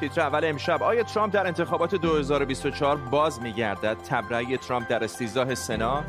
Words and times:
تیتر 0.00 0.20
اول 0.20 0.44
امشب. 0.44 0.82
آیا 0.82 1.02
ترامپ 1.02 1.32
در 1.32 1.46
انتخابات 1.46 1.94
2024 1.94 2.96
باز 2.96 3.42
میگردد؟ 3.42 3.96
تبرئه 4.10 4.56
ترامپ 4.56 4.88
در 4.88 5.04
استیزاه 5.04 5.54
سنا. 5.54 6.04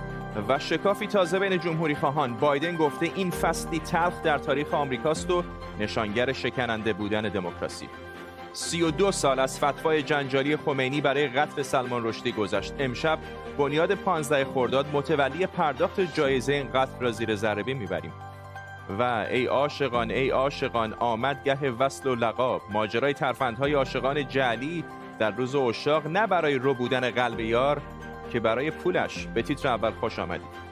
و 0.50 0.60
شکافی 0.60 1.08
تازه 1.08 1.40
بین 1.40 1.60
جمهوری 1.60 1.96
خواهان. 1.96 2.34
بایدن 2.34 2.76
گفته 2.76 3.12
این 3.16 3.32
فصلی 3.32 3.80
تلخ 3.80 4.22
در 4.24 4.38
تاریخ 4.38 4.74
آمریکاست 4.74 5.32
و 5.32 5.44
نشانگر 5.80 6.34
شکننده 6.34 6.94
بودن 6.94 7.22
دموکراسی. 7.22 7.90
32 8.54 9.12
سال 9.12 9.40
از 9.40 9.60
فتوای 9.60 10.04
جنجالی 10.04 10.58
خمینی 10.58 11.02
برای 11.02 11.28
قتل 11.28 11.62
سلمان 11.62 12.04
رشدی 12.06 12.32
گذشت. 12.32 12.74
امشب 12.80 13.20
بنیاد 13.58 13.94
15 13.94 14.46
خرداد 14.46 14.86
متولی 14.94 15.48
پرداخت 15.48 16.00
جایزه 16.00 16.54
این 16.54 16.68
قتل 16.74 17.00
را 17.00 17.12
زیر 17.12 17.36
ذره 17.36 17.64
می‌بریم. 17.74 18.14
و 19.00 19.26
ای 19.32 19.46
عاشقان 19.46 20.12
ای 20.12 20.30
عاشقان 20.30 20.94
آمد 20.94 21.44
گه 21.44 21.70
وصل 21.70 22.10
و 22.10 22.16
لقاب. 22.16 22.62
ماجرای 22.70 23.14
ترفندهای 23.14 23.74
عاشقان 23.74 24.28
جعلی 24.28 24.84
در 25.20 25.32
روز 25.32 25.56
اشاق 25.56 26.08
نه 26.08 26.28
برای 26.28 26.56
رو 26.56 26.74
بودن 26.74 27.12
قلب 27.12 27.40
یار 27.40 27.82
که 28.32 28.40
برای 28.40 28.72
پولش 28.72 29.28
به 29.28 29.42
تیتر 29.42 29.68
اول 29.68 29.92
خوش 29.92 30.20
آمدید. 30.20 30.67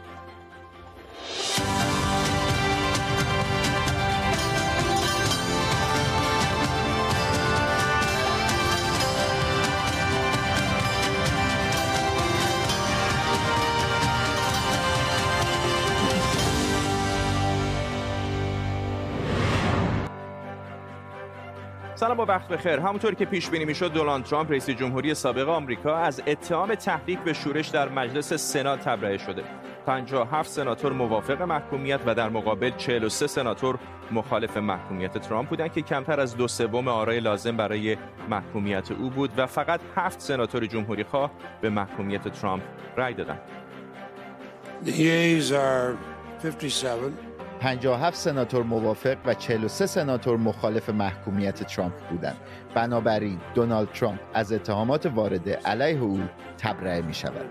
سلام 22.05 22.19
و 22.19 22.25
وقت 22.25 22.47
بخیر. 22.47 22.79
همونطور 22.79 23.13
که 23.13 23.25
پیش 23.25 23.49
بینی 23.49 23.65
می‌شد 23.65 23.93
دونالد 23.93 24.23
ترامپ 24.23 24.51
رئیس 24.51 24.69
جمهوری 24.69 25.13
سابق 25.13 25.49
آمریکا 25.49 25.95
از 25.95 26.21
اتهام 26.27 26.75
تحریک 26.75 27.19
به 27.19 27.33
شورش 27.33 27.67
در 27.67 27.89
مجلس 27.89 28.33
سنا 28.33 28.77
تبرئه 28.77 29.17
شده. 29.17 29.43
57 29.85 30.49
سناتور 30.49 30.93
موافق 30.93 31.41
محکومیت 31.41 31.99
و 32.05 32.15
در 32.15 32.29
مقابل 32.29 32.69
43 32.77 33.27
سناتور 33.27 33.79
مخالف 34.11 34.57
محکومیت 34.57 35.17
ترامپ 35.17 35.49
بودند 35.49 35.73
که 35.73 35.81
کمتر 35.81 36.19
از 36.19 36.37
دو 36.37 36.47
سوم 36.47 36.87
آرای 36.87 37.19
لازم 37.19 37.57
برای 37.57 37.97
محکومیت 38.29 38.91
او 38.91 39.09
بود 39.09 39.31
و 39.37 39.45
فقط 39.45 39.79
هفت 39.95 40.19
سناتور 40.19 40.65
جمهوری 40.65 41.03
خواه 41.03 41.31
به 41.61 41.69
محکومیت 41.69 42.27
ترامپ 42.27 42.63
رای 42.97 43.13
دادند. 43.13 43.41
57 46.43 47.34
سناتور 48.13 48.63
موافق 48.63 49.17
و 49.25 49.33
43 49.33 49.85
سناتور 49.85 50.37
مخالف 50.37 50.89
محکومیت 50.89 51.63
ترامپ 51.63 51.93
بودند. 52.09 52.37
بنابراین 52.75 53.39
دونالد 53.53 53.91
ترامپ 53.91 54.19
از 54.33 54.53
اتهامات 54.53 55.05
وارده 55.05 55.59
علیه 55.65 56.01
او 56.01 56.19
تبرئه 56.57 57.01
می 57.01 57.13
شود. 57.13 57.45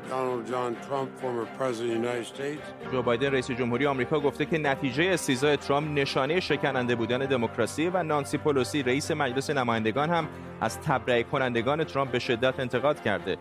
جو 2.93 3.03
بایدن 3.03 3.27
رئیس 3.33 3.51
جمهوری 3.51 3.87
آمریکا 3.87 4.21
گفته 4.21 4.45
که 4.45 4.59
نتیجه 4.59 5.05
استیزای 5.05 5.57
ترامپ 5.57 5.99
نشانه 5.99 6.41
شکننده 6.41 6.95
بودن 6.95 7.19
دموکراسی 7.19 7.89
و 7.89 8.03
نانسی 8.03 8.39
پولوسی 8.39 8.83
رئیس 8.83 9.11
مجلس 9.11 9.51
نمایندگان 9.51 10.11
هم 10.11 10.29
از 10.61 10.81
تبرئه 10.81 11.23
کنندگان 11.23 11.85
ترامپ 11.85 12.11
به 12.11 12.19
شدت 12.19 12.61
انتقاد 12.61 13.03
کرده 13.03 13.37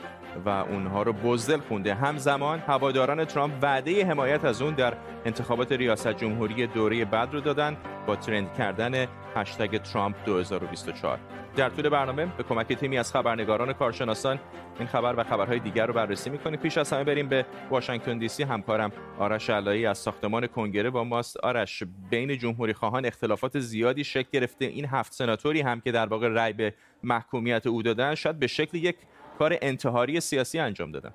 و 0.45 0.49
اونها 0.49 1.03
رو 1.03 1.13
بزدل 1.13 1.59
خونده 1.59 1.93
همزمان 1.93 2.59
هواداران 2.59 3.25
ترامپ 3.25 3.53
وعده 3.61 4.05
حمایت 4.05 4.45
از 4.45 4.61
اون 4.61 4.73
در 4.73 4.93
انتخابات 5.25 5.71
ریاست 5.71 6.07
جمهوری 6.13 6.67
دوره 6.67 7.05
بعد 7.05 7.33
رو 7.33 7.41
دادن 7.41 7.77
با 8.07 8.15
ترند 8.15 8.53
کردن 8.53 9.07
هشتگ 9.35 9.77
ترامپ 9.77 10.15
2024 10.25 11.19
در 11.55 11.69
طول 11.69 11.89
برنامه 11.89 12.25
به 12.25 12.43
کمک 12.43 12.73
تیمی 12.73 12.97
از 12.97 13.11
خبرنگاران 13.11 13.73
کارشناسان 13.73 14.39
این 14.79 14.87
خبر 14.87 15.19
و 15.19 15.23
خبرهای 15.23 15.59
دیگر 15.59 15.85
رو 15.85 15.93
بررسی 15.93 16.29
می‌کنیم. 16.29 16.59
پیش 16.59 16.77
از 16.77 16.93
همه 16.93 17.03
بریم 17.03 17.29
به 17.29 17.45
واشنگتن 17.69 18.17
دی 18.17 18.27
سی. 18.27 18.43
همکارم 18.43 18.91
آرش 19.19 19.49
علایی 19.49 19.85
از 19.85 19.97
ساختمان 19.97 20.47
کنگره 20.47 20.89
با 20.89 21.03
ماست. 21.03 21.37
آرش 21.37 21.83
بین 22.09 22.37
جمهوری 22.37 22.73
خواهان 22.73 23.05
اختلافات 23.05 23.59
زیادی 23.59 24.03
شکل 24.03 24.29
گرفته. 24.31 24.65
این 24.65 24.85
هفت 24.85 25.13
سناتوری 25.13 25.61
هم 25.61 25.81
که 25.81 25.91
در 25.91 26.05
واقع 26.05 26.27
رأی 26.27 26.53
به 26.53 26.73
محکومیت 27.03 27.67
او 27.67 27.83
دادن 27.83 28.15
شاید 28.15 28.39
به 28.39 28.47
شکل 28.47 28.77
یک 28.77 28.95
کار 29.39 29.57
انتحاری 29.61 30.19
سیاسی 30.19 30.59
انجام 30.59 30.91
دادن. 30.91 31.13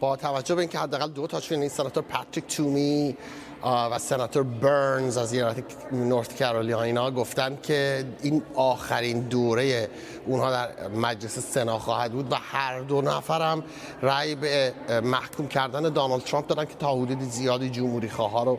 با 0.00 0.16
توجه 0.16 0.54
به 0.54 0.60
اینکه 0.60 0.78
حداقل 0.78 1.08
دو 1.08 1.26
تاشون 1.26 1.60
این 1.60 1.68
سناتور 1.68 2.02
پاتریک 2.02 2.56
تومی 2.56 3.16
و 3.64 3.98
سناتور 3.98 4.42
برنز 4.42 5.16
از 5.16 5.32
ایالت 5.32 5.64
نورت 5.92 6.42
کارولاینا 6.42 7.10
گفتن 7.10 7.58
که 7.62 8.04
این 8.22 8.42
آخرین 8.54 9.20
دوره 9.20 9.88
اونها 10.26 10.50
در 10.50 10.88
مجلس 10.88 11.38
سنا 11.38 11.78
خواهد 11.78 12.12
بود 12.12 12.32
و 12.32 12.34
هر 12.34 12.80
دو 12.80 13.02
نفرم 13.02 13.62
رأی 14.02 14.34
به 14.34 14.72
محکوم 15.02 15.48
کردن 15.48 15.82
دانالد 15.82 16.22
ترامپ 16.22 16.46
دادن 16.46 16.64
که 16.64 16.74
تا 16.74 16.94
حدود 16.94 17.20
زیادی 17.20 17.70
جمهوری 17.70 18.08
خواه 18.08 18.44
رو 18.44 18.58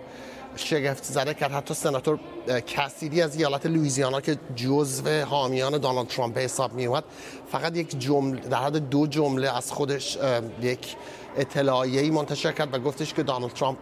شگفت 0.56 1.04
زده 1.04 1.34
کرد. 1.34 1.52
حتی 1.52 1.74
سناتور 1.74 2.20
کسیدی 2.68 3.22
از 3.22 3.36
ایالت 3.36 3.66
لویزیانا 3.66 4.22
که 4.22 4.38
جزو 4.56 5.26
حامیان 5.26 5.78
دانالد 5.78 6.08
ترامپ 6.08 6.38
حساب 6.38 6.74
می 6.74 6.86
اومد 6.86 7.04
فقط 7.52 7.78
یک 7.78 8.00
جمله 8.00 8.40
در 8.42 8.58
حد 8.58 8.90
دو 8.90 9.08
جمله 9.08 9.58
از 9.58 9.72
خودش 9.72 10.18
یک 10.62 10.96
اطلاعیه‌ای 11.38 12.10
منتشر 12.10 12.52
کرد 12.52 12.74
و 12.74 12.80
گفتش 12.80 13.14
که 13.14 13.24
دانالد 13.24 13.54
ترامپ 13.54 13.78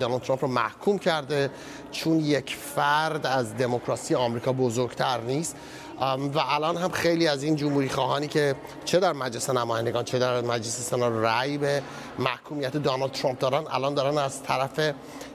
دانالد 0.00 0.22
ترامپ 0.22 0.44
رو 0.44 0.50
محکوم 0.50 0.98
کرده 0.98 1.50
چون 1.90 2.20
یک 2.20 2.56
فرد 2.56 3.26
از 3.26 3.56
دموکراسی 3.56 4.14
آمریکا 4.14 4.52
بزرگتر 4.52 5.20
نیست. 5.20 5.56
و 6.34 6.38
الان 6.38 6.76
هم 6.76 6.90
خیلی 6.90 7.28
از 7.28 7.42
این 7.42 7.56
جمهوری 7.56 7.88
خواهانی 7.88 8.28
که 8.28 8.54
چه 8.84 9.00
در 9.00 9.12
مجلس 9.12 9.50
نمایندگان 9.50 10.04
چه 10.04 10.18
در 10.18 10.40
مجلس 10.40 10.80
سنا 10.90 11.08
رأی 11.08 11.58
به 11.58 11.82
محکومیت 12.18 12.76
دانالد 12.76 13.12
ترامپ 13.12 13.38
دارن 13.38 13.64
الان 13.70 13.94
دارن 13.94 14.18
از 14.18 14.42
طرف 14.42 14.80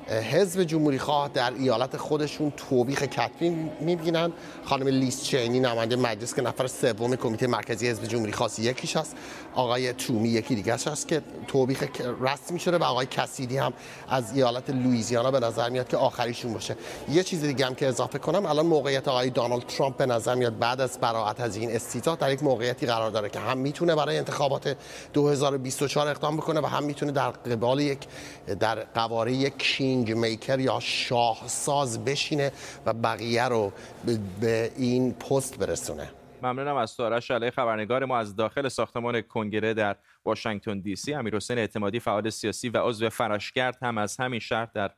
حزب 0.09 0.63
جمهوری 0.63 0.99
خواه 0.99 1.29
در 1.33 1.53
ایالت 1.53 1.97
خودشون 1.97 2.53
توبیخ 2.57 3.03
کتبی 3.03 3.49
می‌بینن. 3.81 4.31
خانم 4.66 4.88
لیست 4.88 5.23
چینی 5.23 5.59
نماینده 5.59 5.95
مجلس 5.95 6.33
که 6.33 6.41
نفر 6.41 6.67
سوم 6.67 7.16
کمیته 7.16 7.47
مرکزی 7.47 7.88
حزب 7.88 8.05
جمهوری 8.05 8.31
خاص 8.31 8.59
یکیش 8.59 8.97
هست. 8.97 9.16
آقای 9.55 9.93
تومی 9.93 10.29
یکی 10.29 10.55
دیگه 10.55 10.73
هست 10.73 11.07
که 11.07 11.21
توبیخ 11.47 11.83
رسمی 12.21 12.59
شده 12.59 12.77
و 12.77 12.83
آقای 12.83 13.05
کسیدی 13.05 13.57
هم 13.57 13.73
از 14.09 14.35
ایالت 14.35 14.69
لوئیزیانا 14.69 15.31
به 15.31 15.39
نظر 15.39 15.69
میاد 15.69 15.88
که 15.88 15.97
آخریشون 15.97 16.53
باشه. 16.53 16.75
یه 17.09 17.23
چیز 17.23 17.41
دیگه 17.41 17.66
هم 17.66 17.75
که 17.75 17.87
اضافه 17.87 18.19
کنم 18.19 18.45
الان 18.45 18.66
موقعیت 18.66 19.07
آقای 19.07 19.29
دانالد 19.29 19.66
ترامپ 19.66 19.97
به 19.97 20.05
نظر 20.05 20.35
میاد 20.35 20.59
بعد 20.59 20.81
از 20.81 20.97
براعت 20.99 21.41
از 21.41 21.55
این 21.55 21.75
استیزا 21.75 22.16
در 22.16 22.31
یک 22.31 22.43
موقعیتی 22.43 22.85
قرار 22.85 23.11
داره 23.11 23.29
که 23.29 23.39
هم 23.39 23.57
می‌تونه 23.57 23.95
برای 23.95 24.17
انتخابات 24.17 24.75
2024 25.13 26.07
اقدام 26.07 26.37
بکنه 26.37 26.59
و 26.59 26.66
هم 26.66 26.83
می‌تونه 26.83 27.11
در 27.11 27.29
قبال 27.29 27.79
یک 27.79 27.99
در 28.59 28.83
قواره 28.83 29.33
یک 29.33 29.53
کینگ 29.95 30.17
میکر 30.17 30.59
یا 30.59 30.79
شاهساز 30.79 32.06
بشینه 32.06 32.51
و 32.85 32.94
بقیه 32.94 33.44
رو 33.44 33.72
به 34.41 34.72
این 34.78 35.13
پست 35.13 35.59
برسونه. 35.59 36.09
ممنونم 36.44 36.75
از 36.75 36.97
تارش 36.97 37.31
علی 37.31 37.51
خبرنگار 37.51 38.05
ما 38.05 38.17
از 38.17 38.35
داخل 38.35 38.67
ساختمان 38.67 39.22
کنگره 39.22 39.73
در 39.73 39.95
واشنگتن 40.25 40.79
دی 40.79 40.95
سی. 40.95 41.13
امیر 41.13 41.35
حسین 41.35 41.57
اعتمادی 41.57 42.00
فعال 42.00 42.29
سیاسی 42.29 42.69
و 42.69 42.78
عضو 42.78 43.09
فراشگرد 43.09 43.78
هم 43.81 43.97
از 43.97 44.17
همین 44.17 44.39
شهر 44.39 44.67
در 44.73 44.91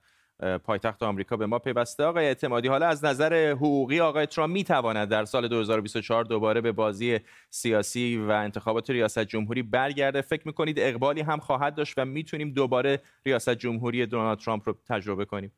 پایتخت 0.64 1.04
آمریکا 1.04 1.38
به 1.38 1.46
ما 1.46 1.60
پیوسته. 1.60 2.04
آقای 2.04 2.26
اعتمادی 2.26 2.68
حالا 2.68 2.88
از 2.88 3.06
نظر 3.06 3.52
حقوقی 3.52 4.00
آقای 4.00 4.26
ترامپ 4.26 4.54
می‌تواند 4.54 5.10
در 5.10 5.26
سال 5.26 5.48
2024 5.48 6.24
دوباره 6.24 6.62
به 6.62 6.72
بازی 6.72 7.20
سیاسی 7.50 8.18
و 8.18 8.32
انتخابات 8.32 8.90
ریاست 8.90 9.20
جمهوری 9.20 9.64
برگرده. 9.64 10.22
فکر 10.22 10.42
می‌کنید 10.46 10.80
اقبالی 10.80 11.22
هم 11.22 11.40
خواهد 11.40 11.76
داشت 11.76 11.94
و 11.98 12.06
می‌تونیم 12.06 12.54
دوباره 12.54 13.02
ریاست 13.26 13.50
جمهوری 13.50 14.06
دونالد 14.06 14.38
ترامپ 14.38 14.70
رو 14.70 14.78
تجربه 14.90 15.26
کنیم؟ 15.26 15.52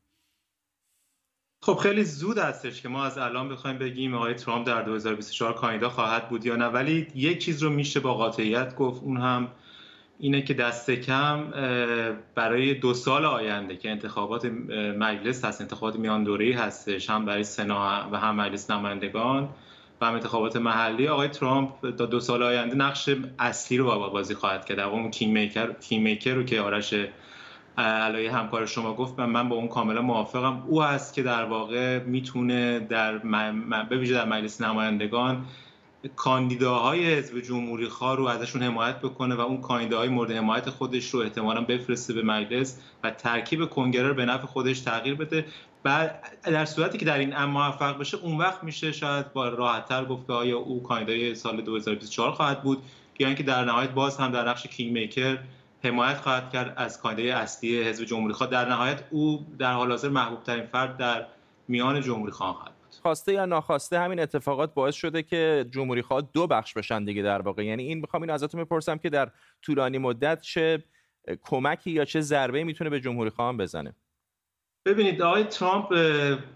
خب 1.62 1.76
خیلی 1.76 2.04
زود 2.04 2.38
هستش 2.38 2.82
که 2.82 2.90
ما 2.90 3.06
از 3.06 3.18
الان 3.18 3.50
بخوایم 3.50 3.78
بگیم 3.78 4.16
آقای 4.16 4.34
ترامپ 4.34 4.68
در 4.68 4.82
2024 4.82 5.54
کاندیدا 5.54 5.90
خواهد 5.90 6.30
بود 6.30 6.46
یا 6.46 6.56
نه. 6.56 6.66
ولی 6.66 7.08
یک 7.16 7.38
چیز 7.38 7.64
رو 7.64 7.70
میشه 7.70 8.00
با 8.00 8.14
قاطعیت 8.14 8.76
گفت. 8.76 9.04
اون 9.04 9.18
هم 9.18 9.48
اینه 10.22 10.42
که 10.42 10.54
دست 10.54 10.92
کم 10.92 11.44
برای 12.36 12.74
دو 12.74 12.94
سال 12.94 13.26
آینده 13.26 13.78
که 13.78 13.90
انتخابات 13.90 14.46
مجلس 15.00 15.46
هست 15.46 15.62
انتخابات 15.62 15.96
میان 15.96 16.24
دوره‌ای 16.24 16.52
هستش 16.52 17.10
هم 17.10 17.26
برای 17.26 17.44
سنا 17.44 18.10
و 18.12 18.18
هم 18.18 18.36
مجلس 18.36 18.72
نمایندگان 18.72 19.50
و 20.02 20.06
هم 20.06 20.14
انتخابات 20.14 20.56
محلی. 20.56 21.08
آقای 21.08 21.28
ترامپ 21.28 21.96
تا 21.96 22.06
دو 22.06 22.20
سال 22.20 22.44
آینده 22.44 22.76
نقش 22.76 23.10
اصلی 23.40 23.78
رو 23.78 23.86
با 23.86 24.10
بازی 24.10 24.36
خواهد 24.36 24.66
کرد. 24.66 24.80
اون 24.80 25.12
کینگ 25.12 25.34
میکر 25.34 25.74
کینگ 25.74 26.30
رو 26.30 26.44
که 26.44 26.62
آرش 26.62 26.94
علای 27.78 28.28
همکار 28.28 28.66
شما 28.66 28.94
گفت 28.94 29.20
من 29.20 29.50
با 29.50 29.56
اون 29.56 29.68
کاملا 29.68 30.02
موافقم. 30.02 30.64
او 30.68 30.84
هست 30.84 31.14
که 31.14 31.24
در 31.24 31.44
واقع 31.44 32.00
می‌تونه 32.00 32.80
در 32.80 33.18
به 33.90 33.98
ویژه 33.98 34.14
در 34.14 34.26
مجلس 34.26 34.62
نمایندگان 34.62 35.46
کاندیداهای 36.08 37.14
حزب 37.16 37.40
جمهوری 37.40 37.88
خواه 37.88 38.16
رو 38.18 38.26
ازشون 38.26 38.64
حمایت 38.64 39.00
بکنه 39.00 39.36
و 39.36 39.42
اون 39.42 39.62
کاندیداهای 39.62 40.10
مورد 40.10 40.32
حمایت 40.32 40.70
خودش 40.70 41.10
رو 41.10 41.20
احتمالا 41.20 41.62
بفرسته 41.62 42.14
به 42.14 42.22
مجلس 42.22 42.80
و 43.04 43.12
ترکیب 43.12 43.66
کنگره 43.66 44.08
رو 44.08 44.14
به 44.14 44.26
نفع 44.26 44.46
خودش 44.46 44.80
تغییر 44.80 45.16
بده. 45.16 45.46
بعد 45.84 46.38
در 46.44 46.66
صورتی 46.66 46.98
که 46.98 47.06
در 47.06 47.18
این 47.18 47.36
ام 47.36 47.50
موفق 47.50 48.00
بشه 48.00 48.18
اون 48.18 48.38
وقت 48.38 48.64
میشه 48.64 48.92
شاید 48.92 49.34
با 49.34 49.50
راحتتر 49.50 50.06
گفت 50.06 50.30
آیا 50.30 50.58
او 50.58 50.84
کاندیدای 50.84 51.36
سال 51.36 51.62
2024 51.62 52.32
خواهد 52.32 52.64
بود 52.64 52.84
یا 53.20 53.28
اینکه 53.28 53.44
در 53.44 53.66
نهایت 53.66 53.90
باز 53.90 54.18
هم 54.18 54.32
در 54.32 54.50
نقش 54.50 54.68
کینگ 54.68 54.92
میکر 54.92 55.38
حمایت 55.84 56.18
خواهد 56.18 56.50
کرد 56.50 56.74
از 56.78 57.02
کاندیدای 57.02 57.32
اصلی 57.32 57.84
حزب 57.84 58.06
جمهوری 58.06 58.34
خواه 58.34 58.50
در 58.50 58.70
نهایت 58.70 59.04
او 59.10 59.46
در 59.60 59.74
حال 59.74 59.90
حاضر 59.92 60.10
محبوب 60.10 60.44
ترین 60.44 60.66
فرد 60.66 60.98
در 60.98 61.26
میان 61.68 62.02
جمهوری 62.02 62.32
خواهد 62.32 62.72
خواسته 63.00 63.34
یا 63.34 63.46
ناخواسته 63.46 64.00
همین 64.00 64.20
اتفاقات 64.20 64.74
باعث 64.74 64.96
شده 64.96 65.24
که 65.24 65.66
جمهوری 65.72 66.02
خواه 66.02 66.30
دو 66.34 66.48
بخش 66.48 66.74
بشن 66.74 67.04
دیگه 67.06 67.22
در 67.22 67.42
واقع. 67.42 67.66
یعنی 67.66 67.84
این 67.84 68.00
می‌خوام 68.00 68.24
این 68.24 68.32
ازتون 68.32 68.64
بپرسم 68.64 68.98
که 68.98 69.10
در 69.10 69.32
طولانی 69.62 69.98
مدت 69.98 70.42
چه 70.42 70.84
کمکی 71.42 71.92
یا 71.92 72.06
چه 72.06 72.22
ضربه 72.22 72.64
می‌تونه 72.64 72.90
به 72.90 73.00
جمهوری 73.00 73.30
خواهان 73.30 73.58
بزنه؟ 73.58 73.96
ببینید 74.86 75.22
آقای 75.22 75.44
ترامپ 75.44 75.94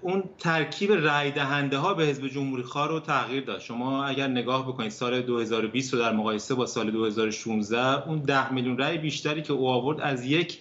اون 0.01 0.23
ترکیب 0.37 0.91
رای 0.91 1.31
دهنده 1.31 1.77
ها 1.77 1.93
به 1.93 2.03
حزب 2.03 2.27
جمهوری 2.27 2.63
خواه 2.63 2.87
رو 2.87 2.99
تغییر 2.99 3.43
داد. 3.43 3.59
شما 3.59 4.05
اگر 4.05 4.27
نگاه 4.27 4.67
بکنید 4.67 4.91
سال 4.91 5.21
2020 5.21 5.93
رو 5.93 5.99
در 5.99 6.13
مقایسه 6.13 6.55
با 6.55 6.65
سال 6.65 6.91
2016 6.91 8.07
اون 8.07 8.19
10 8.19 8.53
میلیون 8.53 8.77
رای 8.77 8.97
بیشتری 8.97 9.41
که 9.41 9.53
او 9.53 9.67
آورد 9.67 10.01
از 10.01 10.25
یک 10.25 10.59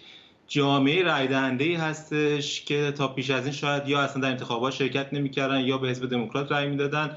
جامعه 0.52 1.02
رای 1.02 1.26
دهنده 1.26 1.64
ای 1.64 1.74
هستش 1.74 2.64
که 2.64 2.92
تا 2.98 3.08
پیش 3.08 3.30
از 3.30 3.44
این 3.44 3.52
شاید 3.52 3.88
یا 3.88 4.00
اصلا 4.00 4.22
در 4.22 4.30
انتخابات 4.30 4.72
شرکت 4.72 5.12
نمی‌کردن 5.12 5.60
یا 5.60 5.78
به 5.78 5.88
حزب 5.88 6.10
دموکرات 6.10 6.52
رای 6.52 6.66
می‌دادن. 6.68 7.16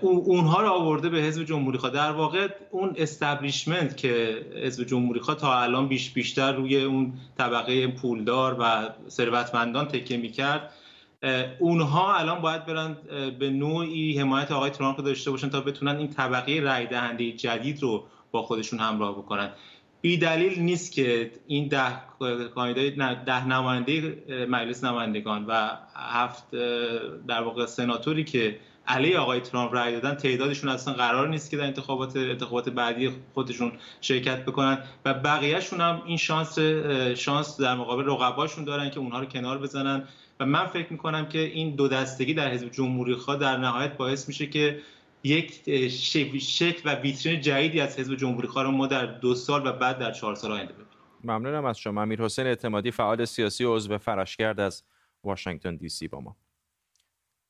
اونها 0.00 0.62
رو 0.62 0.68
آورده 0.68 1.08
به 1.08 1.18
حزب 1.18 1.44
جمهوری 1.44 1.78
خواه. 1.78 1.92
در 1.92 2.10
واقع 2.10 2.48
اون 2.70 2.94
استبلیشمنت 2.96 3.96
که 3.96 4.42
حزب 4.64 4.84
جمهوری 4.84 5.20
خواه 5.20 5.36
تا 5.36 5.62
الان 5.62 5.88
بیش 5.88 6.10
بیشتر 6.10 6.52
روی 6.52 6.82
اون 6.82 7.12
طبقه 7.38 7.86
پولدار 7.86 8.56
و 8.60 8.88
ثروتمندان 9.08 9.88
تکیه 9.88 10.16
می‌کرد 10.16 10.70
اونها 11.58 12.14
الان 12.14 12.40
باید 12.40 12.66
برن 12.66 12.96
به 13.38 13.50
نوعی 13.50 14.18
حمایت 14.18 14.52
آقای 14.52 14.70
ترامپ 14.70 15.04
داشته 15.04 15.30
باشن 15.30 15.50
تا 15.50 15.60
بتونن 15.60 15.96
این 15.96 16.08
طبقه 16.08 16.60
رای 16.60 16.86
دهنده 16.86 17.32
جدید 17.32 17.82
رو 17.82 18.04
با 18.30 18.42
خودشون 18.42 18.78
همراه 18.78 19.18
بکنن. 19.18 19.50
بی 20.04 20.16
دلیل 20.16 20.60
نیست 20.60 20.92
که 20.92 21.30
این 21.46 21.68
ده 21.68 22.00
ده 23.24 23.46
نماینده 23.46 24.22
مجلس 24.48 24.84
نمایندگان 24.84 25.46
و 25.46 25.68
هفت 25.96 26.50
در 27.26 27.42
واقع 27.42 27.66
سناتوری 27.66 28.24
که 28.24 28.58
علیه 28.86 29.18
آقای 29.18 29.40
ترامپ 29.40 29.74
رای 29.74 30.00
دادن 30.00 30.14
تعدادشون 30.14 30.70
اصلا 30.70 30.94
قرار 30.94 31.28
نیست 31.28 31.50
که 31.50 31.56
در 31.56 31.64
انتخابات 31.64 32.16
انتخابات 32.16 32.68
بعدی 32.68 33.10
خودشون 33.34 33.72
شرکت 34.00 34.44
بکنن 34.44 34.78
و 35.04 35.14
بقیهشون 35.14 35.80
هم 35.80 36.02
این 36.06 36.16
شانس 36.16 36.58
شانس 37.18 37.60
در 37.60 37.74
مقابل 37.74 38.04
رقباشون 38.04 38.64
دارن 38.64 38.90
که 38.90 38.98
اونها 38.98 39.20
رو 39.20 39.26
کنار 39.26 39.58
بزنن. 39.58 40.02
و 40.40 40.46
من 40.46 40.66
فکر 40.66 40.92
می‌کنم 40.92 41.28
که 41.28 41.38
این 41.38 41.74
دو 41.74 41.88
دستگی 41.88 42.34
در 42.34 42.50
حزب 42.50 42.70
جمهوری 42.70 43.14
خواه 43.14 43.36
در 43.36 43.56
نهایت 43.56 43.96
باعث 43.96 44.28
میشه 44.28 44.46
که 44.46 44.80
یک 45.24 45.70
شکل 46.38 46.80
و 46.84 46.94
ویترین 46.94 47.40
جدیدی 47.40 47.80
از 47.80 47.98
حزب 47.98 48.16
جمهوری 48.16 48.48
رو 48.54 48.70
ما 48.70 48.86
در 48.86 49.06
دو 49.06 49.34
سال 49.34 49.66
و 49.66 49.72
بعد 49.72 49.98
در 49.98 50.12
چهار 50.12 50.34
سال 50.34 50.52
آینده 50.52 50.72
ببینیم. 50.72 50.88
ممنونم 51.24 51.64
از 51.64 51.78
شما. 51.78 52.02
امیر 52.02 52.22
حسین 52.22 52.46
اعتمادی 52.46 52.90
فعال 52.90 53.24
سیاسی 53.24 53.64
و 53.64 53.74
عضو 53.74 53.98
فراشگرد 53.98 54.60
از 54.60 54.82
واشنگتن 55.24 55.76
دی 55.76 55.88
سی 55.88 56.08
با 56.08 56.20
ما. 56.20 56.36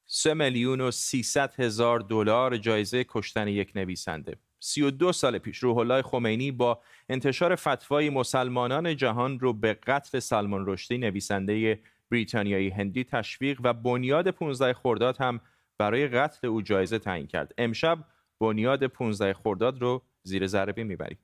3 0.06 0.34
میلیون 0.34 0.80
و 0.80 0.90
300 0.90 1.54
هزار 1.60 2.00
دلار 2.00 2.56
جایزه 2.56 3.04
کشتن 3.08 3.48
یک 3.48 3.72
نویسنده. 3.74 4.36
32 4.60 5.12
سال 5.12 5.38
پیش 5.38 5.58
روح 5.58 5.76
الله 5.76 6.02
خمینی 6.02 6.50
با 6.50 6.80
انتشار 7.08 7.54
فتوای 7.54 8.10
مسلمانان 8.10 8.96
جهان 8.96 9.40
رو 9.40 9.52
به 9.52 9.74
قتل 9.74 10.18
سلمان 10.18 10.64
رشدی 10.66 10.98
نویسنده 10.98 11.80
بریتانیایی 12.10 12.70
هندی 12.70 13.04
تشویق 13.04 13.60
و 13.64 13.72
بنیاد 13.72 14.30
15 14.30 14.72
خرداد 14.72 15.16
هم 15.16 15.40
برای 15.78 16.08
قتل 16.08 16.46
او 16.46 16.62
جایزه 16.62 16.98
تعیین 16.98 17.26
کرد. 17.26 17.54
امشب 17.58 17.98
بنیاد 18.40 18.84
15 18.84 19.34
خرداد 19.34 19.82
رو 19.82 20.02
زیر 20.22 20.46
ذره 20.46 20.84
می‌بریم. 20.84 21.18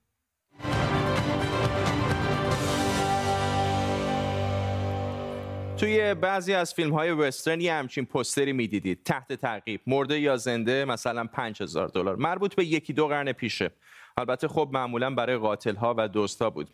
توی 5.77 6.15
بعضی 6.15 6.55
از 6.55 6.75
فیلم 6.75 6.93
های 6.93 7.11
وسترن 7.11 7.61
یه 7.61 7.75
همچین 7.75 8.05
پستری 8.07 8.53
می‌دیدید. 8.53 9.03
تحت 9.05 9.33
تعقیب. 9.33 9.81
مرده 9.87 10.21
یا 10.21 10.37
زنده 10.37 10.85
مثلا 10.85 11.25
5000 11.25 11.89
دلار. 11.89 12.17
مربوط 12.17 12.55
به 12.55 12.65
یکی 12.65 12.93
دو 12.93 13.09
قرن 13.09 13.33
پیشه. 13.33 13.71
البته 14.17 14.49
خب 14.49 14.71
معمولا 14.73 15.15
برای 15.15 15.37
قاتل 15.37 15.75
ها 15.77 15.95
و 15.99 16.09
دوست 16.09 16.43
ها 16.43 16.51
بود. 16.51 16.71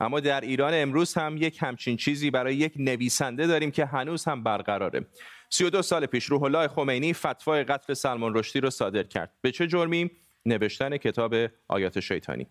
اما 0.00 0.20
در 0.20 0.40
ایران 0.40 0.72
امروز 0.74 1.14
هم 1.14 1.36
یک 1.36 1.58
همچین 1.62 1.96
چیزی 1.96 2.30
برای 2.30 2.56
یک 2.56 2.72
نویسنده 2.76 3.46
داریم 3.46 3.70
که 3.70 3.84
هنوز 3.86 4.24
هم 4.24 4.42
برقراره. 4.42 5.06
32 5.50 5.82
سال 5.82 6.06
پیش 6.06 6.24
روح 6.24 6.42
الله 6.42 6.68
خمینی 6.68 7.12
فتوای 7.12 7.64
قتل 7.64 7.94
سلمان 7.94 8.34
رشدی 8.34 8.60
رو 8.60 8.70
صادر 8.70 9.02
کرد. 9.02 9.32
به 9.40 9.52
چه 9.52 9.66
جرمی؟ 9.66 10.10
نوشتن 10.46 10.96
کتاب 10.96 11.34
آیات 11.68 12.00
شیطانی. 12.00 12.46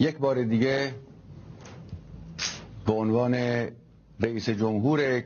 یک 0.00 0.18
بار 0.18 0.42
دیگه 0.42 0.94
به 2.86 2.92
عنوان 2.92 3.34
رئیس 4.20 4.50
جمهور 4.50 5.22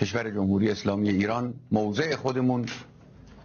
کشور 0.00 0.30
جمهوری 0.30 0.70
اسلامی 0.70 1.08
ایران 1.08 1.54
موضع 1.70 2.16
خودمون 2.16 2.66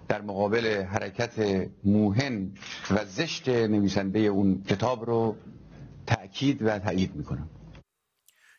در 0.07 0.21
مقابل 0.21 0.81
حرکت 0.81 1.67
موهن 1.83 2.51
و 2.91 3.05
زشت 3.05 3.49
نویسنده 3.49 4.19
اون 4.19 4.63
کتاب 4.63 5.05
رو 5.05 5.35
تأکید 6.07 6.61
و 6.61 6.79
تایید 6.79 7.15
می‌کنم. 7.15 7.49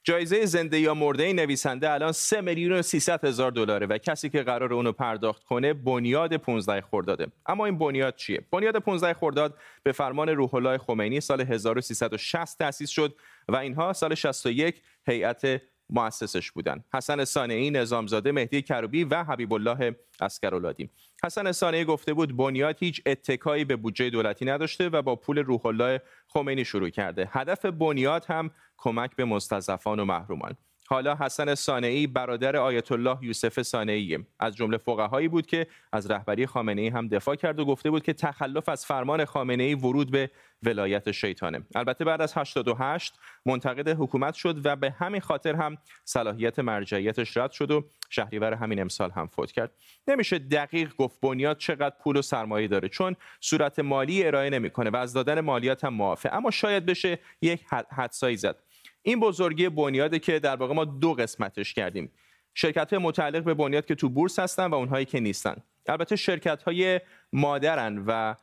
جایزه 0.08 0.46
زنده 0.46 0.80
یا 0.80 0.94
مرده 0.94 1.32
نویسنده 1.32 1.90
الان 1.90 2.12
3 2.12 2.40
میلیون 2.40 2.78
و 2.78 2.82
300 2.82 3.24
هزار 3.24 3.50
دلاره 3.50 3.86
و 3.86 3.98
کسی 3.98 4.28
که 4.28 4.42
قرار 4.42 4.74
اونو 4.74 4.92
پرداخت 4.92 5.44
کنه 5.44 5.74
بنیاد 5.74 6.36
15 6.36 6.80
خرداده. 6.80 7.26
اما 7.46 7.66
این 7.66 7.78
بنیاد 7.78 8.16
چیه؟ 8.16 8.40
بنیاد 8.52 8.76
15 8.76 9.14
خرداد 9.14 9.54
به 9.82 9.92
فرمان 9.92 10.28
روح 10.28 10.54
الله 10.54 10.78
خمینی 10.78 11.20
سال 11.20 11.40
1360 11.40 12.58
تأسیس 12.58 12.90
شد 12.90 13.14
و 13.48 13.56
اینها 13.56 13.92
سال 13.92 14.14
61 14.14 14.82
هیئت 15.06 15.60
مؤسسش 15.90 16.50
بودن. 16.50 16.84
حسن 16.94 17.24
سانعی 17.24 17.70
نظامزاده 17.70 18.32
مهدی 18.32 18.62
کروبی 18.62 19.04
و 19.04 19.24
حبیب 19.24 19.52
الله 19.52 19.96
اسکرولادی. 20.20 20.90
حسن 21.24 21.52
سانعی 21.52 21.84
گفته 21.84 22.14
بود 22.14 22.36
بنیاد 22.36 22.76
هیچ 22.78 23.02
اتکایی 23.06 23.64
به 23.64 23.76
بودجه 23.76 24.10
دولتی 24.10 24.44
نداشته 24.44 24.88
و 24.88 25.02
با 25.02 25.16
پول 25.16 25.38
روح 25.38 25.66
الله 25.66 26.02
خمینی 26.28 26.64
شروع 26.64 26.88
کرده. 26.90 27.28
هدف 27.32 27.64
بنیاد 27.64 28.24
هم 28.28 28.50
کمک 28.76 29.16
به 29.16 29.24
مستضعفان 29.24 30.00
و 30.00 30.04
محرومان. 30.04 30.56
حالا 30.90 31.14
حسن 31.14 31.54
سانعی 31.54 32.06
برادر 32.06 32.56
آیت 32.56 32.92
الله 32.92 33.18
یوسف 33.20 33.62
سانعی 33.62 34.18
از 34.40 34.56
جمله 34.56 34.76
فقهایی 34.76 35.28
بود 35.28 35.46
که 35.46 35.66
از 35.92 36.10
رهبری 36.10 36.46
خامنه 36.46 36.82
ای 36.82 36.88
هم 36.88 37.08
دفاع 37.08 37.34
کرد 37.34 37.60
و 37.60 37.64
گفته 37.64 37.90
بود 37.90 38.02
که 38.02 38.12
تخلف 38.12 38.68
از 38.68 38.86
فرمان 38.86 39.24
خامنه 39.24 39.62
ای 39.62 39.74
ورود 39.74 40.10
به 40.10 40.30
ولایت 40.62 41.10
شیطانه. 41.10 41.62
البته 41.74 42.04
بعد 42.04 42.22
از 42.22 42.38
88 42.38 43.14
منتقد 43.46 43.88
حکومت 43.88 44.34
شد 44.34 44.66
و 44.66 44.76
به 44.76 44.90
همین 44.90 45.20
خاطر 45.20 45.54
هم 45.54 45.78
صلاحیت 46.04 46.58
مرجعیتش 46.58 47.36
رد 47.36 47.52
شد 47.52 47.70
و 47.70 47.84
شهریور 48.10 48.54
همین 48.54 48.80
امسال 48.80 49.10
هم 49.10 49.26
فوت 49.26 49.52
کرد. 49.52 49.72
نمیشه 50.06 50.38
دقیق 50.38 50.96
گفت 50.96 51.20
بنیاد 51.20 51.58
چقدر 51.58 51.94
پول 52.02 52.16
و 52.16 52.22
سرمایه 52.22 52.68
داره 52.68 52.88
چون 52.88 53.16
صورت 53.40 53.78
مالی 53.78 54.24
ارائه 54.24 54.50
نمی‌کنه 54.50 54.90
و 54.90 54.96
از 54.96 55.12
دادن 55.12 55.40
مالیات 55.40 55.84
هم 55.84 55.94
معافه 55.94 56.30
اما 56.32 56.50
شاید 56.50 56.86
بشه 56.86 57.18
یک 57.42 57.64
حدسایی 57.90 58.36
زد. 58.36 58.62
این 59.02 59.20
بزرگی 59.20 59.68
بنیاده 59.68 60.18
که 60.18 60.38
در 60.38 60.56
واقع 60.56 60.74
ما 60.74 60.84
دو 60.84 61.14
قسمتش 61.14 61.74
کردیم. 61.74 62.12
شرکت 62.54 62.92
های 62.92 63.02
متعلق 63.02 63.44
به 63.44 63.54
بنیاد 63.54 63.86
که 63.86 63.94
تو 63.94 64.08
بورس 64.08 64.38
هستن 64.38 64.66
و 64.66 64.74
اونهایی 64.74 65.04
که 65.04 65.20
نیستن. 65.20 65.56
البته 65.86 66.16
شرکت 66.16 66.62
های 66.62 67.00
مادرن 67.32 68.04
و 68.06 68.34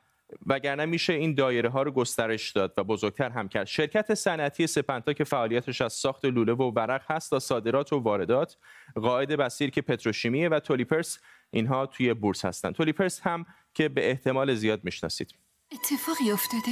وگرنه 0.45 0.85
میشه 0.85 1.13
این 1.13 1.33
دایره 1.33 1.69
ها 1.69 1.81
رو 1.81 1.91
گسترش 1.91 2.51
داد 2.51 2.73
و 2.77 2.83
بزرگتر 2.83 3.29
هم 3.29 3.47
کرد. 3.47 3.67
شرکت 3.67 4.13
صنعتی 4.13 4.67
سپنتا 4.67 5.13
که 5.13 5.23
فعالیتش 5.23 5.81
از 5.81 5.93
ساخت 5.93 6.25
لوله 6.25 6.53
و 6.53 6.71
ورق 6.71 7.01
هست 7.11 7.29
تا 7.29 7.39
صادرات 7.39 7.93
و 7.93 7.99
واردات 7.99 8.57
قاعد 8.95 9.37
بسیر 9.37 9.69
که 9.69 9.81
پتروشیمیه 9.81 10.49
و 10.49 10.59
تولیپرس 10.59 11.19
اینها 11.51 11.85
توی 11.85 12.13
بورس 12.13 12.45
هستن. 12.45 12.71
تولیپرس 12.71 13.21
هم 13.21 13.45
که 13.73 13.89
به 13.89 14.09
احتمال 14.09 14.55
زیاد 14.55 14.83
می‌شناسید. 14.83 15.35
اتفاقی 15.71 16.31
افتاده؟ 16.31 16.71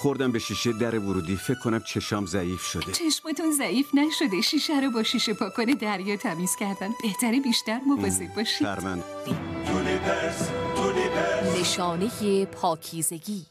خوردم 0.00 0.32
به 0.32 0.38
شیشه 0.38 0.72
در 0.72 0.98
ورودی. 0.98 1.36
فکر 1.36 1.58
کنم 1.58 1.80
چشام 1.80 2.26
ضعیف 2.26 2.62
شده. 2.62 2.92
چشمتون 2.92 3.52
ضعیف 3.52 3.86
نشده. 3.94 4.40
شیشه 4.40 4.80
رو 4.80 4.90
با 4.90 5.02
شیشه 5.02 5.34
پاکن 5.34 5.64
دریا 5.64 6.16
تمیز 6.16 6.56
کردن. 6.56 6.88
بهتره 7.02 7.40
بیشتر 7.40 7.80
مواظب 7.86 8.34
باشید. 8.34 8.66
شرمند. 8.66 9.04
نشانه 11.60 12.44
پاکیزگی. 12.46 13.46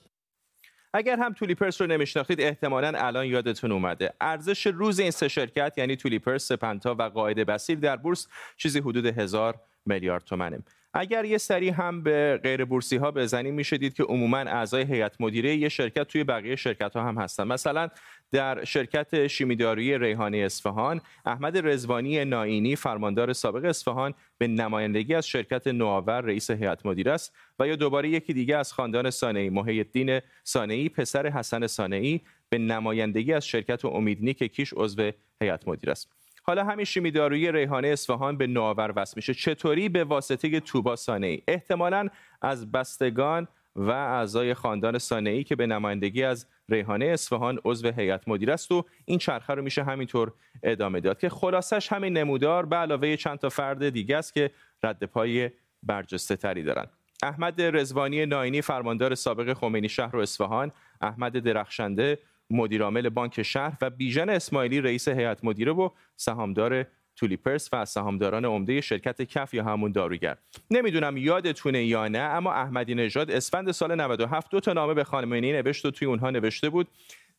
اگر 0.94 1.20
هم 1.20 1.34
تولیپرس 1.34 1.82
رو 1.82 1.88
نمیشناختید 1.88 2.42
احتمالا 2.42 2.92
الان 2.96 3.26
یادتون 3.26 3.72
اومده. 3.72 4.14
ارزش 4.22 4.68
روز 4.68 5.00
این 5.00 5.12
سه 5.12 5.28
شرکت 5.28 5.74
یعنی 5.78 5.96
تولیپرس 5.96 6.48
سپنتا 6.48 6.96
و 7.00 7.02
قاعده 7.02 7.46
بسیر 7.46 7.80
در 7.80 7.98
بورس 7.98 8.28
چیزی 8.58 8.80
حدود 8.80 9.06
هزار 9.06 9.60
میلیارد 9.86 10.24
تومنه. 10.24 10.60
اگر 10.94 11.26
یه 11.26 11.38
سری 11.38 11.70
هم 11.70 12.04
به 12.04 12.40
غیر 12.44 12.66
بورسی 12.66 12.98
ها 12.98 13.12
بزنیم 13.12 13.54
میشه 13.54 13.78
دید 13.78 13.94
که 13.94 14.04
عموما 14.04 14.38
اعضای 14.38 14.84
هیئت 14.84 15.22
مدیره 15.22 15.56
یه 15.56 15.70
شرکت 15.70 16.08
توی 16.08 16.24
بقیه 16.24 16.56
شرکت 16.56 16.96
ها 16.96 17.04
هم 17.04 17.18
هستن. 17.18 17.48
مثلا 17.48 17.90
در 18.32 18.64
شرکت 18.64 19.28
شیمیدارویی 19.28 19.98
ریحانه 19.98 20.38
اصفهان 20.38 21.02
احمد 21.26 21.68
رزوانی 21.68 22.26
ناینی 22.26 22.76
فرماندار 22.76 23.34
سابق 23.34 23.66
اصفهان 23.66 24.14
به 24.38 24.48
نمایندگی 24.48 25.16
از 25.16 25.28
شرکت 25.28 25.68
نوآور 25.68 26.22
رئیس 26.22 26.52
هیئت 26.52 26.86
مدیره 26.86 27.12
است 27.12 27.36
و 27.60 27.68
یا 27.68 27.76
دوباره 27.76 28.10
یکی 28.10 28.34
دیگه 28.34 28.58
از 28.58 28.74
خاندان 28.74 29.10
سانعی 29.10 29.50
محی 29.50 29.78
الدین 29.78 30.20
سانعی 30.44 30.90
پسر 30.90 31.28
حسن 31.28 31.68
سانعی 31.68 32.22
به 32.50 32.58
نمایندگی 32.58 33.34
از 33.34 33.48
شرکت 33.48 33.86
امیدنیک 33.86 34.44
کیش 34.44 34.74
عضو 34.78 35.12
هیئت 35.42 35.68
مدیره 35.68 35.92
است. 35.92 36.19
حالا 36.50 36.64
همین 36.64 36.86
شیمیدارویی 36.86 37.52
ریحانه 37.52 37.88
اصفهان 37.88 38.38
به 38.38 38.48
نوآور 38.48 38.94
وصل 38.96 39.14
میشه. 39.16 39.34
چطوری 39.34 39.90
به 39.90 40.04
واسطه 40.04 40.60
توبا 40.60 40.96
سانعی 40.96 41.44
احتمالاً 41.48 42.08
از 42.42 42.72
بستگان 42.72 43.48
و 43.76 43.90
اعضای 43.92 44.54
خاندان 44.54 44.98
سانعی 44.98 45.44
که 45.44 45.56
به 45.56 45.68
نمایندگی 45.68 46.24
از 46.24 46.48
ریحانه 46.70 47.06
اصفهان 47.06 47.60
عضو 47.66 47.92
هیئت 47.92 48.28
مدیره 48.28 48.54
است 48.54 48.72
و 48.72 48.86
این 49.06 49.20
چرخه 49.20 49.54
رو 49.54 49.62
میشه 49.62 49.84
همینطور 49.84 50.32
ادامه 50.64 51.00
داد 51.00 51.20
که 51.20 51.30
خلاصش 51.30 51.92
همین 51.92 52.18
نمودار 52.18 52.66
به 52.66 52.76
علاوه 52.76 53.16
چند 53.16 53.38
تا 53.38 53.50
فرد 53.50 53.90
دیگه 53.90 54.18
است 54.18 54.34
که 54.34 54.52
رد 54.84 55.04
پای 55.04 55.52
برجسته 55.84 56.36
تری 56.36 56.64
دارن. 56.64 56.86
احمد 57.24 57.62
رزوانی 57.62 58.26
ناینی 58.26 58.62
فرماندار 58.62 59.16
سابق 59.16 59.54
خمینی 59.54 59.90
شهر 59.90 60.16
و 60.16 60.20
اصفهان 60.20 60.72
احمد 61.02 61.40
درخشنده 61.40 62.20
مدیرعامل 62.50 63.10
بانک 63.10 63.42
شهر 63.42 63.78
و 63.82 63.90
بیژن 63.90 64.30
اسماعیلی 64.30 64.82
رئیس 64.82 65.08
هیئت 65.08 65.44
مدیره 65.44 65.72
و 65.72 65.90
سهامدار 66.16 66.86
تولیپرس 67.16 67.70
و 67.74 67.86
سهامداران 67.86 68.46
عمده 68.46 68.82
شرکت 68.82 69.22
کف 69.22 69.54
یا 69.54 69.64
همون 69.64 69.92
داروگر. 69.92 70.38
نمی‌دونم 70.72 71.18
یادتونه 71.18 71.86
یا 71.86 72.08
نه 72.08 72.20
اما 72.20 72.54
احمدی 72.54 72.96
نژاد 72.96 73.32
اسفند 73.32 73.72
سال 73.72 73.96
97 73.96 74.52
دو 74.52 74.60
تا 74.60 74.74
نامه 74.74 74.94
به 74.94 75.04
خامنه‌ای 75.04 75.54
نوشت 75.54 75.86
و 75.86 75.92
توی 75.92 76.08
اونها 76.08 76.30
نوشته 76.30 76.70
بود 76.70 76.88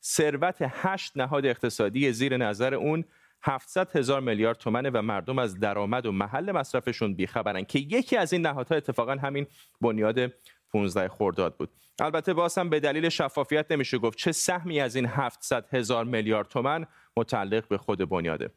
ثروت 0.02 0.56
هشت 0.60 1.16
نهاد 1.16 1.46
اقتصادی 1.46 2.12
زیر 2.12 2.36
نظر 2.36 2.74
اون 2.74 3.04
700 3.42 3.96
هزار 3.96 4.20
میلیارد 4.20 4.58
تومنه 4.58 4.90
و 4.90 5.02
مردم 5.02 5.38
از 5.38 5.60
درآمد 5.60 6.06
و 6.06 6.12
محل 6.12 6.52
مصرفشون 6.52 7.14
بیخبرن 7.14 7.64
که 7.64 7.78
یکی 7.78 8.16
از 8.16 8.32
این 8.32 8.42
نهادها 8.42 8.76
اتفاقا 8.76 9.12
همین 9.12 9.46
بنیاد 9.80 10.32
15 10.72 11.08
خرداد 11.08 11.56
بود. 11.56 11.70
البته 12.00 12.34
باز 12.34 12.58
هم 12.58 12.70
به 12.70 12.80
دلیل 12.80 13.08
شفافیت 13.08 13.72
نمیشه 13.72 13.98
گفت 13.98 14.18
چه 14.18 14.32
سهمی 14.32 14.80
از 14.80 14.96
این 14.96 15.06
700 15.06 15.74
هزار 15.74 16.04
میلیارد 16.04 16.48
تومن 16.48 16.86
متعلق 17.16 17.68
به 17.68 17.78
خود 17.78 18.08
بنیاده. 18.08 18.50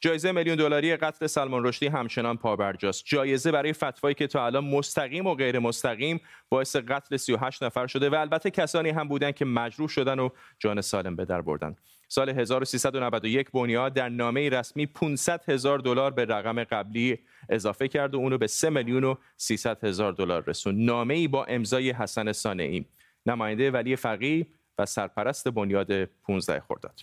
جایزه 0.00 0.32
میلیون 0.32 0.56
دلاری 0.56 0.96
قتل 0.96 1.26
سلمان 1.26 1.64
رشدی 1.64 1.86
همچنان 1.86 2.36
پابرجاست. 2.36 3.04
جایزه 3.06 3.52
برای 3.52 3.72
فتوایی 3.72 4.14
که 4.14 4.26
تا 4.26 4.46
الان 4.46 4.64
مستقیم 4.64 5.26
و 5.26 5.34
غیر 5.34 5.58
مستقیم 5.58 6.20
باعث 6.48 6.76
قتل 6.76 7.16
38 7.16 7.62
نفر 7.62 7.86
شده 7.86 8.10
و 8.10 8.14
البته 8.14 8.50
کسانی 8.50 8.90
هم 8.90 9.08
بودند 9.08 9.34
که 9.34 9.44
مجروح 9.44 9.88
شدن 9.88 10.18
و 10.18 10.28
جان 10.58 10.80
سالم 10.80 11.16
به 11.16 11.24
در 11.24 11.42
بردن. 11.42 11.76
سال 12.08 12.28
1391 12.28 13.50
بنیاد 13.50 13.94
در 13.94 14.08
نامه 14.08 14.48
رسمی 14.48 14.86
500 14.86 15.50
هزار 15.50 15.78
دلار 15.78 16.10
به 16.10 16.24
رقم 16.24 16.64
قبلی 16.64 17.18
اضافه 17.48 17.88
کرد 17.88 18.14
و 18.14 18.18
اونو 18.18 18.38
به 18.38 18.46
3 18.46 18.70
میلیون 18.70 19.04
و 19.04 19.14
300 19.36 19.84
هزار 19.84 20.12
دلار 20.12 20.44
رسون 20.46 20.84
نامه 20.84 21.14
ای 21.14 21.28
با 21.28 21.44
امضای 21.44 21.90
حسن 21.90 22.32
سانعی 22.32 22.86
نماینده 23.26 23.70
ولی 23.70 23.96
فقیه 23.96 24.46
و 24.78 24.86
سرپرست 24.86 25.48
بنیاد 25.48 26.04
15 26.04 26.60
خرداد. 26.60 27.00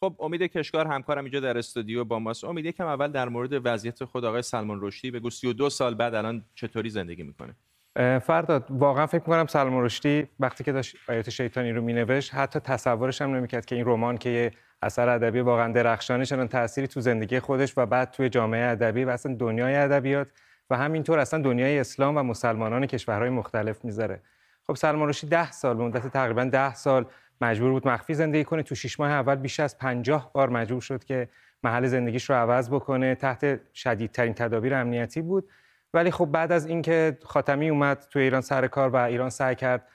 خب 0.00 0.16
امید 0.20 0.42
کشکار 0.42 0.86
همکارم 0.86 1.24
اینجا 1.24 1.40
در 1.40 1.58
استودیو 1.58 2.04
با 2.04 2.18
ماست. 2.18 2.44
امید 2.44 2.64
یکم 2.64 2.86
اول 2.86 3.08
در 3.08 3.28
مورد 3.28 3.66
وضعیت 3.66 4.04
خود 4.04 4.24
آقای 4.24 4.42
سلمان 4.42 4.78
رشدی 4.82 5.10
بگو. 5.10 5.30
32 5.30 5.70
سال 5.70 5.94
بعد 5.94 6.14
الان 6.14 6.44
چطوری 6.54 6.90
زندگی 6.90 7.22
می‌کنه؟ 7.22 7.54
فرداد 7.96 8.64
واقعا 8.70 9.06
فکر 9.06 9.20
می‌کنم 9.20 9.46
سلمان 9.46 9.84
رشدی 9.84 10.28
وقتی 10.40 10.64
که 10.64 10.72
داشت 10.72 10.96
آیات 11.08 11.30
شیطانی 11.30 11.72
رو 11.72 11.82
مینوشت 11.82 12.34
حتی 12.34 12.60
تصورش 12.60 13.22
هم 13.22 13.34
نمی‌کرد 13.34 13.64
که 13.64 13.74
این 13.74 13.84
رمان 13.84 14.18
که 14.18 14.30
یه 14.30 14.50
اثر 14.82 15.08
ادبی 15.08 15.40
واقعا 15.40 15.72
درخشانی 15.72 16.26
چنان 16.26 16.48
تأثیری 16.48 16.86
تو 16.86 17.00
زندگی 17.00 17.40
خودش 17.40 17.78
و 17.78 17.86
بعد 17.86 18.10
توی 18.10 18.28
جامعه 18.28 18.70
ادبی 18.70 19.04
و 19.04 19.10
اصلا 19.10 19.34
دنیای 19.34 19.76
ادبیات 19.76 20.28
و 20.70 20.76
همینطور 20.76 21.18
اصلا 21.18 21.42
دنیای 21.42 21.78
اسلام 21.78 22.16
و 22.16 22.22
مسلمانان 22.22 22.86
کشورهای 22.86 23.30
مختلف 23.30 23.84
می‌ذاره. 23.84 24.20
خب 24.66 24.74
سلمان 24.74 25.08
رشدی 25.08 25.26
10 25.26 25.50
سال 25.50 25.76
مدت 25.76 26.06
تقریبا 26.06 26.44
10 26.44 26.74
سال 26.74 27.06
مجبور 27.40 27.70
بود 27.70 27.88
مخفی 27.88 28.14
زندگی 28.14 28.44
کنه. 28.44 28.62
تو 28.62 28.74
شش 28.74 29.00
ماه 29.00 29.10
اول 29.10 29.34
بیش 29.34 29.60
از 29.60 29.78
50 29.78 30.30
بار 30.34 30.48
مجبور 30.48 30.80
شد 30.80 31.04
که 31.04 31.28
محل 31.62 31.86
زندگیش 31.86 32.30
رو 32.30 32.36
عوض 32.36 32.70
بکنه. 32.70 33.14
تحت 33.14 33.60
شدیدترین 33.74 34.34
تدابیر 34.34 34.74
امنیتی 34.74 35.22
بود. 35.22 35.48
ولی 35.94 36.10
خب 36.10 36.26
بعد 36.26 36.52
از 36.52 36.66
اینکه 36.66 37.18
خاتمی 37.22 37.70
اومد 37.70 38.06
تو 38.10 38.18
ایران 38.18 38.40
سر 38.40 38.66
کار 38.66 38.88
و 38.88 38.96
ایران 38.96 39.30
سعی 39.30 39.54
کرد 39.54 39.88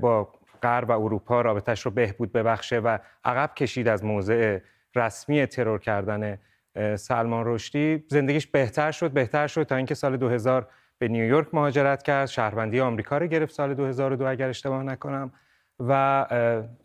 با 0.00 0.32
غرب 0.62 0.88
و 0.88 0.92
اروپا 0.92 1.40
رابطش 1.40 1.82
رو 1.82 1.90
بهبود 1.90 2.32
ببخشه 2.32 2.78
و 2.78 2.98
عقب 3.24 3.54
کشید 3.54 3.88
از 3.88 4.04
موضع 4.04 4.58
رسمی 4.94 5.46
ترور 5.46 5.78
کردن 5.78 6.38
سلمان 6.96 7.42
رشدی 7.46 8.04
زندگیش 8.08 8.46
بهتر 8.46 8.90
شد 8.90 9.10
بهتر 9.10 9.46
شد 9.46 9.62
تا 9.62 9.76
اینکه 9.76 9.94
سال 9.94 10.16
2000 10.16 10.68
به 10.98 11.08
نیویورک 11.08 11.54
مهاجرت 11.54 12.02
کرد. 12.02 12.26
شهروندی 12.26 12.80
آمریکا 12.80 13.18
رو 13.18 13.26
گرفت 13.26 13.54
سال 13.54 13.74
2002 13.74 14.26
اگر 14.26 14.48
اشتباه 14.48 14.82
نکنم. 14.82 15.32
و 15.80 16.26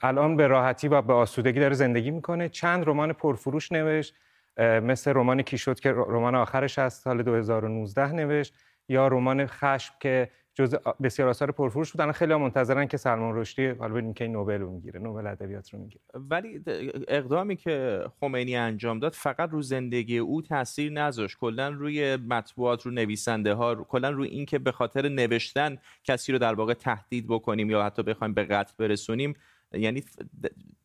الان 0.01 0.37
به 0.37 0.47
راحتی 0.47 0.87
و 0.87 1.01
به 1.01 1.13
آسودگی 1.13 1.59
داره 1.59 1.73
زندگی 1.73 2.11
می‌کنه. 2.11 2.49
چند 2.49 2.87
رمان 2.87 3.13
پرفروش 3.13 3.71
نوشت. 3.71 4.15
مثل 4.57 5.11
رمان 5.13 5.43
شد 5.45 5.79
که 5.79 5.91
رمان 5.91 6.35
آخرش 6.35 6.79
از 6.79 6.93
سال 6.93 7.23
2019 7.23 8.11
نوشت 8.11 8.53
یا 8.89 9.07
رمان 9.07 9.45
خشم 9.45 9.93
که 9.99 10.29
جز 10.53 10.75
بسیار 11.03 11.29
آثار 11.29 11.51
پرفروش 11.51 11.91
بودن 11.91 12.11
خیلی 12.11 12.35
منتظرن 12.35 12.85
که 12.85 12.97
سلمان 12.97 13.35
رشدی 13.35 13.67
حالا 13.67 13.93
ببینیم 13.93 14.13
که 14.13 14.27
نوبل 14.27 14.59
رو 14.59 14.71
می‌گیره 14.71 14.99
نوبل 14.99 15.27
ادبیات 15.27 15.73
رو 15.73 15.79
می‌گیره. 15.79 16.01
ولی 16.13 16.63
اقدامی 17.07 17.55
که 17.55 18.05
خمینی 18.19 18.55
انجام 18.55 18.99
داد 18.99 19.13
فقط 19.13 19.49
رو 19.49 19.61
زندگی 19.61 20.17
او 20.17 20.41
تاثیر 20.41 20.91
نذاشت. 20.91 21.37
کلا 21.37 21.69
روی 21.69 22.15
مطبوعات 22.15 22.85
رو 22.85 22.91
نویسنده 22.91 23.53
ها 23.53 23.75
کلا 23.75 24.09
روی 24.09 24.29
اینکه 24.29 24.59
به 24.59 24.71
خاطر 24.71 25.09
نوشتن 25.09 25.77
کسی 26.03 26.31
رو 26.31 26.37
در 26.37 26.53
واقع 26.53 26.73
تهدید 26.73 27.27
بکنیم 27.27 27.69
یا 27.69 27.83
حتی 27.83 28.03
بخوایم 28.03 28.33
به 28.33 28.43
قتل 28.43 28.73
برسونیم 28.77 29.33
یعنی 29.73 30.03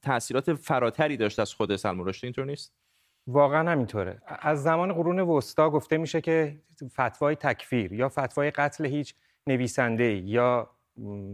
تاثیرات 0.02 0.54
فراتری 0.54 1.16
داشت 1.16 1.38
از 1.38 1.54
خود 1.54 1.76
سلمان 1.76 2.08
رشدی. 2.08 2.26
اینطور 2.26 2.44
نیست؟ 2.44 2.85
واقعا 3.26 3.70
همینطوره. 3.70 4.18
از 4.26 4.62
زمان 4.62 4.92
قرون 4.92 5.20
وسطا 5.20 5.70
گفته 5.70 5.96
میشه 5.96 6.20
که 6.20 6.56
فتوای 6.92 7.36
تکفیر 7.36 7.92
یا 7.92 8.08
فتوای 8.08 8.50
قتل 8.50 8.86
هیچ 8.86 9.14
نویسنده 9.46 10.04
یا 10.04 10.70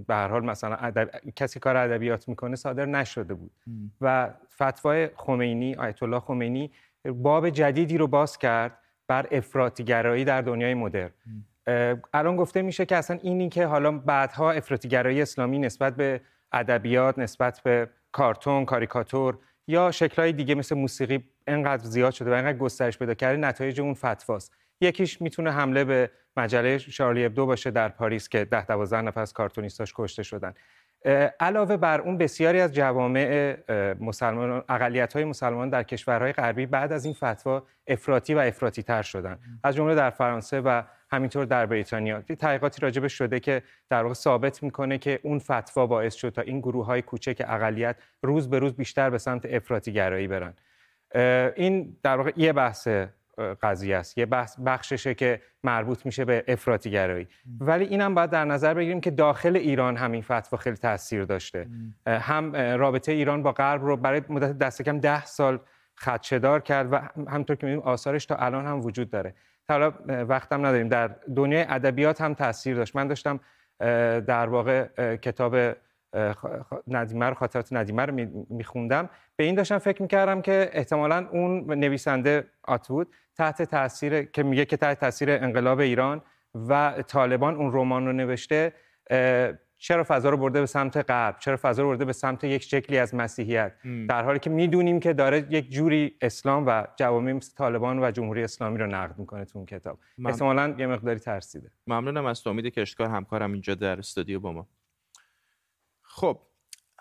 به 0.06 0.14
هر 0.14 0.28
حال 0.28 0.44
مثلا 0.44 0.76
ادب... 0.76 1.10
کسی 1.36 1.60
کار 1.60 1.76
ادبیات 1.76 2.28
می‌کنه 2.28 2.56
صادر 2.56 2.86
نشده 2.86 3.34
بود. 3.34 3.52
و 4.00 4.30
فتوای 4.62 5.10
خمینی 5.16 5.74
آیت 5.74 6.02
الله 6.02 6.20
خمینی 6.20 6.70
باب 7.04 7.50
جدیدی 7.50 7.98
رو 7.98 8.06
باز 8.06 8.38
کرد 8.38 8.78
بر 9.08 9.26
افراطیگرایی 9.30 10.24
در 10.24 10.42
دنیای 10.42 10.74
مدرن. 10.74 11.10
الان 12.14 12.36
گفته 12.36 12.62
میشه 12.62 12.86
که 12.86 12.96
اصلا 12.96 13.18
اینی 13.22 13.48
که 13.48 13.66
حالا 13.66 13.98
بعدها 13.98 14.52
افراطیگرایی 14.52 15.22
اسلامی 15.22 15.58
نسبت 15.58 15.96
به 15.96 16.20
ادبیات 16.52 17.18
نسبت 17.18 17.60
به 17.60 17.88
کارتون 18.12 18.64
کاریکاتور 18.64 19.38
یا 19.66 19.90
شکلهای 19.90 20.32
دیگه 20.32 20.54
مثل 20.54 20.74
موسیقی 20.74 21.24
انقدر 21.46 21.84
زیاد 21.84 22.12
شده 22.12 22.30
و 22.30 22.34
انقدر 22.34 22.58
گسترش 22.58 22.98
پیدا 22.98 23.14
کرده 23.14 23.36
نتایج 23.36 23.80
اون 23.80 23.94
فتواست. 23.94 24.52
یکیش 24.80 25.22
می‌تونه 25.22 25.52
حمله 25.52 25.84
به 25.84 26.10
مجله 26.36 26.78
شارلی 26.78 27.24
ابدو 27.24 27.46
باشه 27.46 27.70
در 27.70 27.88
پاریس 27.88 28.28
که 28.28 28.44
ده 28.44 28.66
دوازده 28.66 29.00
نفر 29.00 29.20
از 29.20 29.32
کارتونیستاش 29.32 29.94
کشته 29.96 30.22
شدن. 30.22 30.54
علاوه 31.40 31.76
بر 31.76 32.00
اون 32.00 32.18
بسیاری 32.18 32.60
از 32.60 32.74
جوامع 32.74 33.56
مسلمان 34.00 34.64
اقلیت 34.68 35.12
های 35.12 35.24
مسلمان 35.24 35.70
در 35.70 35.82
کشورهای 35.82 36.32
غربی 36.32 36.66
بعد 36.66 36.92
از 36.92 37.04
این 37.04 37.14
فتوا 37.14 37.66
افراطی 37.86 38.34
و 38.34 38.38
افراطی 38.38 38.82
تر 38.82 39.02
شدن 39.02 39.38
از 39.64 39.74
جمله 39.74 39.94
در 39.94 40.10
فرانسه 40.10 40.60
و 40.60 40.82
همینطور 41.10 41.44
در 41.44 41.66
بریتانیا. 41.66 42.20
تحقیقاتی 42.20 42.80
راجبه 42.80 43.08
شده 43.08 43.40
که 43.40 43.62
در 43.90 44.02
واقع 44.02 44.14
ثابت 44.14 44.62
می‌کنه 44.62 44.98
که 44.98 45.20
اون 45.22 45.38
فتوا 45.38 45.86
باعث 45.86 46.14
شد 46.14 46.28
تا 46.28 46.42
این 46.42 46.60
گروه 46.60 46.86
های 46.86 47.02
کوچک 47.02 47.42
اقلیت 47.48 47.96
روز 48.22 48.50
به 48.50 48.58
روز 48.58 48.72
بیشتر 48.72 49.10
به 49.10 49.18
سمت 49.18 49.46
افراطی 49.46 49.92
گرایی 49.92 50.28
برن. 50.28 50.54
این 51.56 51.96
در 52.02 52.16
واقع 52.16 52.32
یه 52.36 52.52
بحث 52.52 52.88
قضیه 53.62 53.96
است. 53.96 54.18
یه 54.18 54.26
بحث 54.26 54.58
بخششه 54.66 55.14
که 55.14 55.40
مربوط 55.64 56.06
میشه 56.06 56.24
به 56.24 56.44
افراطی 56.48 56.90
گرایی. 56.90 57.28
ولی 57.60 57.84
اینم 57.84 58.14
باید 58.14 58.30
در 58.30 58.44
نظر 58.44 58.74
بگیریم 58.74 59.00
که 59.00 59.10
داخل 59.10 59.56
ایران 59.56 59.96
همین 59.96 60.22
فتوا 60.22 60.58
خیلی 60.58 60.76
تاثیر 60.76 61.24
داشته. 61.24 61.66
هم 62.06 62.56
رابطه 62.56 63.12
ایران 63.12 63.42
با 63.42 63.52
غرب 63.52 63.84
رو 63.84 63.96
برای 63.96 64.22
مدت 64.28 64.58
دست 64.58 64.82
کم 64.82 64.98
ده 64.98 65.24
سال 65.24 65.60
خدشه‌دار 65.96 66.60
کرد 66.60 66.92
و 66.92 67.00
همطور 67.28 67.56
که 67.56 67.66
می‌بینیم 67.66 67.86
آثارش 67.86 68.26
تا 68.26 68.36
الان 68.36 68.66
هم 68.66 68.80
وجود 68.80 69.10
داره. 69.10 69.34
حالا 69.68 69.92
وقتم 70.08 70.66
نداریم. 70.66 70.88
در 70.88 71.10
دنیای 71.36 71.64
ادبیات 71.68 72.20
هم 72.20 72.34
تاثیر 72.34 72.76
داشت. 72.76 72.96
من 72.96 73.06
داشتم 73.08 73.40
در 74.20 74.46
واقع 74.46 74.86
کتاب 75.16 75.56
ندیمه 76.88 77.26
رو 77.26 77.34
خاطرات 77.34 77.72
ندیمه 77.72 78.06
رو 78.06 78.44
میخوندم. 78.50 79.10
به 79.36 79.44
این 79.44 79.54
داشتم 79.54 79.78
فکر 79.78 80.02
می‌کردم 80.02 80.42
که 80.42 80.70
احتمالا 80.72 81.28
اون 81.32 81.74
نویسنده 81.74 82.44
آتوود 82.64 83.08
تحت 83.36 83.62
تاثیر 83.62 84.22
که 84.22 84.42
میگه 84.42 84.64
که 84.64 84.76
تحت 84.76 85.00
تاثیر 85.00 85.30
انقلاب 85.30 85.78
ایران 85.78 86.22
و 86.68 87.02
طالبان 87.06 87.56
اون 87.56 87.70
رمان 87.72 88.06
رو 88.06 88.12
نوشته 88.12 88.72
چرا 89.76 90.04
فضا 90.08 90.30
رو 90.30 90.36
برده 90.36 90.60
به 90.60 90.66
سمت 90.66 91.10
غرب؟ 91.10 91.38
چرا 91.38 91.58
فضا 91.62 91.82
رو 91.82 91.88
برده 91.88 92.04
به 92.04 92.12
سمت 92.12 92.44
یک 92.44 92.62
شکلی 92.62 92.98
از 92.98 93.14
مسیحیت؟ 93.14 93.72
در 94.08 94.24
حالی 94.24 94.38
که 94.38 94.50
می‌دونیم 94.50 95.00
که 95.00 95.12
داره 95.12 95.46
یک 95.50 95.70
جوری 95.70 96.16
اسلام 96.20 96.64
و 96.66 96.84
جوامع 96.96 97.32
مثل 97.32 97.56
طالبان 97.56 98.04
و 98.04 98.10
جمهوری 98.10 98.44
اسلامی 98.44 98.78
رو 98.78 98.86
نقد 98.86 99.18
می‌کنه 99.18 99.44
تو 99.44 99.58
اون 99.58 99.66
کتاب. 99.66 99.98
مم... 100.18 100.26
احتمالاً 100.26 100.74
یه 100.78 100.86
مقداری 100.86 101.18
ترسیده. 101.18 101.70
ممنونم 101.86 102.26
از 102.26 102.42
تو. 102.42 102.50
امید 102.50 102.66
کشتکار 102.66 103.08
همکارم 103.08 103.52
اینجا 103.52 103.74
در 103.74 103.98
استودیو 103.98 104.40
با 104.40 104.52
ما. 104.52 104.68
خب 106.14 106.38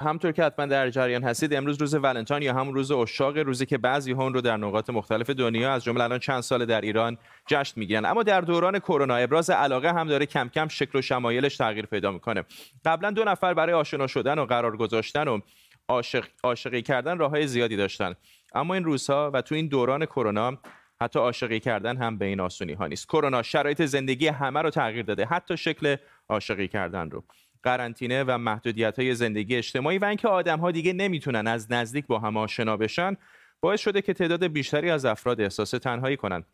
همطور 0.02 0.32
که 0.32 0.44
حتما 0.44 0.66
در 0.66 0.90
جریان 0.90 1.24
هستید 1.24 1.54
امروز 1.54 1.82
روز 1.82 1.94
ولنتاین 1.94 2.44
یا 2.44 2.54
همون 2.54 2.74
روز 2.74 2.92
اشاق 2.92 3.38
روزی 3.38 3.66
که 3.66 3.78
بعضی 3.78 4.12
ها 4.12 4.28
رو 4.28 4.42
در 4.42 4.58
نقاط 4.58 4.90
مختلف 4.90 5.30
دنیا 5.30 5.74
از 5.74 5.84
جمله 5.84 6.04
الان 6.04 6.20
چند 6.20 6.42
سال 6.42 6.66
در 6.66 6.82
ایران 6.82 7.18
جشن 7.48 7.80
می‌گیرن. 7.80 8.06
اما 8.06 8.24
در 8.24 8.42
دوران 8.42 8.80
کرونا 8.80 9.16
ابراز 9.16 9.50
علاقه 9.50 9.94
هم 9.94 10.08
داره 10.08 10.26
کم 10.26 10.50
کم 10.50 10.68
شکل 10.68 11.00
و 11.00 11.02
شمایلش 11.02 11.58
تغییر 11.58 11.86
پیدا 11.86 12.12
می‌کنه. 12.12 12.44
قبلا 12.86 13.12
دو 13.12 13.24
نفر 13.24 13.54
برای 13.54 13.74
آشنا 13.74 14.08
شدن 14.08 14.40
و 14.40 14.46
قرار 14.46 14.78
گذاشتن 14.78 15.28
و 15.28 15.40
عاشق 15.88 16.26
عاشقی 16.44 16.82
کردن 16.82 17.18
راههای 17.18 17.48
زیادی 17.48 17.76
داشتن. 17.76 18.14
اما 18.54 18.74
این 18.74 18.84
روزها 18.84 19.32
و 19.34 19.42
تو 19.42 19.56
این 19.56 19.68
دوران 19.68 20.06
کرونا 20.06 20.58
حتی 21.02 21.20
عاشقی 21.20 21.60
کردن 21.60 21.98
هم 21.98 22.18
به 22.18 22.26
این 22.26 22.40
آسونی 22.40 22.74
ها 22.74 22.88
نیست. 22.88 23.08
کرونا 23.08 23.42
شرایط 23.42 23.82
زندگی 23.82 24.28
همه 24.28 24.62
رو 24.62 24.70
تغییر 24.70 25.06
داده. 25.06 25.26
حتی 25.26 25.58
شکل 25.58 25.96
عاشقی 26.30 26.68
کردن 26.68 27.10
رو. 27.10 27.24
قرنطینه 27.64 28.24
و 28.24 28.38
محدودیت 28.38 29.00
های 29.00 29.16
زندگی 29.16 29.56
اجتماعی 29.56 29.98
و 29.98 30.06
اینکه 30.06 30.28
آدم 30.28 30.60
ها 30.60 30.72
دیگه 30.72 30.94
نمی‌تونن 30.94 31.48
از 31.48 31.72
نزدیک 31.72 32.08
با 32.08 32.20
هم 32.20 32.38
آشنا 32.38 32.78
بشن 32.78 33.18
باعث 33.62 33.82
شده 33.82 34.02
که 34.02 34.14
تعداد 34.14 34.48
بیشتری 34.48 34.90
از 34.90 35.06
افراد 35.06 35.42
احساس 35.42 35.72
تنهایی 35.72 36.18
کنند 36.18 36.46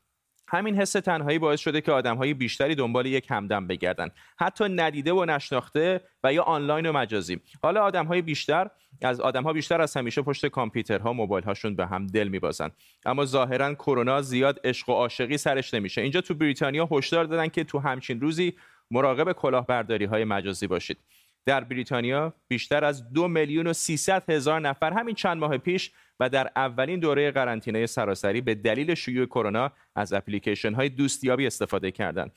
همین 0.50 0.76
حس 0.76 0.92
تنهایی 0.92 1.40
باعث 1.40 1.60
شده 1.60 1.82
که 1.82 1.92
های 1.92 2.34
بیشتری 2.34 2.76
دنبال 2.76 3.06
یک 3.06 3.28
همدم 3.30 3.68
بگردن. 3.68 4.10
حتی 4.40 4.70
ندیده 4.70 5.14
و 5.14 5.26
نشناخته 5.26 6.02
و 6.24 6.34
یا 6.34 6.44
آنلاین 6.44 6.86
و 6.86 6.92
مجازی. 6.92 7.40
حالا 7.64 8.04
های 8.04 8.22
بیشتر 8.22 8.70
از 9.02 9.20
ها 9.20 9.54
بیشتر 9.54 9.82
از 9.82 9.98
همیشه 9.98 10.22
پشت 10.22 10.46
کامپیوترها 10.46 11.14
موبایل 11.14 11.44
هاشون 11.44 11.76
به 11.76 11.86
هم 11.88 12.08
دل 12.08 12.28
میبازن. 12.28 12.72
اما 13.06 13.26
ظاهرا 13.26 13.74
کرونا 13.74 14.22
زیاد 14.22 14.60
عشق 14.64 14.90
و 14.90 14.94
عاشقی 14.94 15.38
سرش 15.38 15.74
نمیشه. 15.74 16.02
اینجا 16.02 16.22
تو 16.22 16.34
بریتانیا 16.34 16.90
هشدار 16.92 17.26
دادن 17.26 17.48
که 17.48 17.64
تو 17.64 17.80
همچین 17.80 18.22
روزی 18.22 18.54
مراقب 18.92 19.32
کلاهبرداری 19.32 20.06
های 20.06 20.24
مجازی 20.24 20.68
باشید 20.68 20.98
در 21.46 21.64
بریتانیا 21.64 22.34
بیشتر 22.48 22.86
از 22.86 23.14
دو 23.14 23.28
میلیون 23.28 23.68
و 23.68 23.74
300 23.74 24.30
هزار 24.30 24.60
نفر 24.60 24.94
همین 24.94 25.16
چند 25.16 25.38
ماه 25.38 25.58
پیش 25.58 25.92
و 26.20 26.30
در 26.30 26.52
اولین 26.56 27.00
دوره 27.00 27.32
قرنطینه 27.32 27.86
سراسری 27.86 28.42
به 28.42 28.56
دلیل 28.56 28.96
شیوع 28.96 29.26
کرونا 29.26 29.72
از 29.96 30.14
اپلیکیشن 30.14 30.74
های 30.74 30.90
دوستیابی 30.90 31.48
استفاده 31.48 31.92
کردند. 31.92 32.32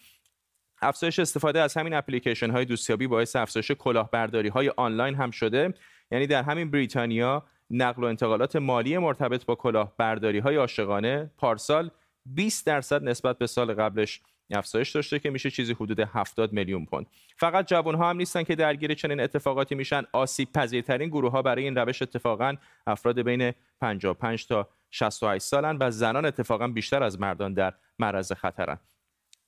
افزایش 0.83 1.19
استفاده 1.19 1.61
از 1.61 1.76
همین 1.76 1.95
اپلیکیشن 1.95 2.50
های 2.50 2.64
دوستیابی 2.64 3.07
باعث 3.07 3.37
افزایش 3.37 3.71
کلاهبرداری 3.71 4.49
های 4.49 4.69
آنلاین 4.76 5.14
هم 5.14 5.30
شده 5.30 5.75
یعنی 6.11 6.26
در 6.26 6.42
همین 6.42 6.71
بریتانیا 6.71 7.45
نقل 7.71 8.04
و 8.04 8.07
انتقالات 8.07 8.57
مالی 8.57 8.99
مرتبط 8.99 9.45
با 9.45 9.54
کلاهبرداری 9.54 10.38
های 10.38 10.57
عاشقانه 10.57 11.30
پارسال 11.38 11.90
20 12.26 12.66
درصد 12.66 13.04
نسبت 13.04 13.38
به 13.38 13.47
سال 13.47 13.75
قبلش 13.75 14.21
افزایش 14.50 14.90
داشته 14.90 15.19
که 15.19 15.30
میشه 15.30 15.50
چیزی 15.50 15.73
حدود 15.73 16.00
70 16.00 16.52
میلیون 16.52 16.85
پوند. 16.85 17.07
فقط 17.37 17.66
جوان 17.69 17.95
ها 17.95 18.11
هم 18.11 18.16
نیستن 18.16 18.42
که 18.42 18.54
درگیر 18.54 18.95
چنین 18.95 19.21
اتفاقاتی 19.21 19.75
میشن. 19.75 20.02
آسیب 20.12 20.52
پذیرترین 20.52 21.09
گروه 21.09 21.33
ها 21.33 21.42
برای 21.42 21.64
این 21.64 21.75
روش 21.75 22.02
اتفاقا 22.02 22.54
افراد 22.87 23.23
بین 23.23 23.52
55 23.80 24.47
تا 24.47 24.69
68 24.90 25.45
سالن 25.45 25.76
و 25.80 25.90
زنان 25.90 26.25
اتفاقا 26.25 26.69
بیشتر 26.69 27.02
از 27.02 27.21
مردان 27.21 27.54
در 27.54 27.75
معرض 27.99 28.33
خطرن. 28.33 28.78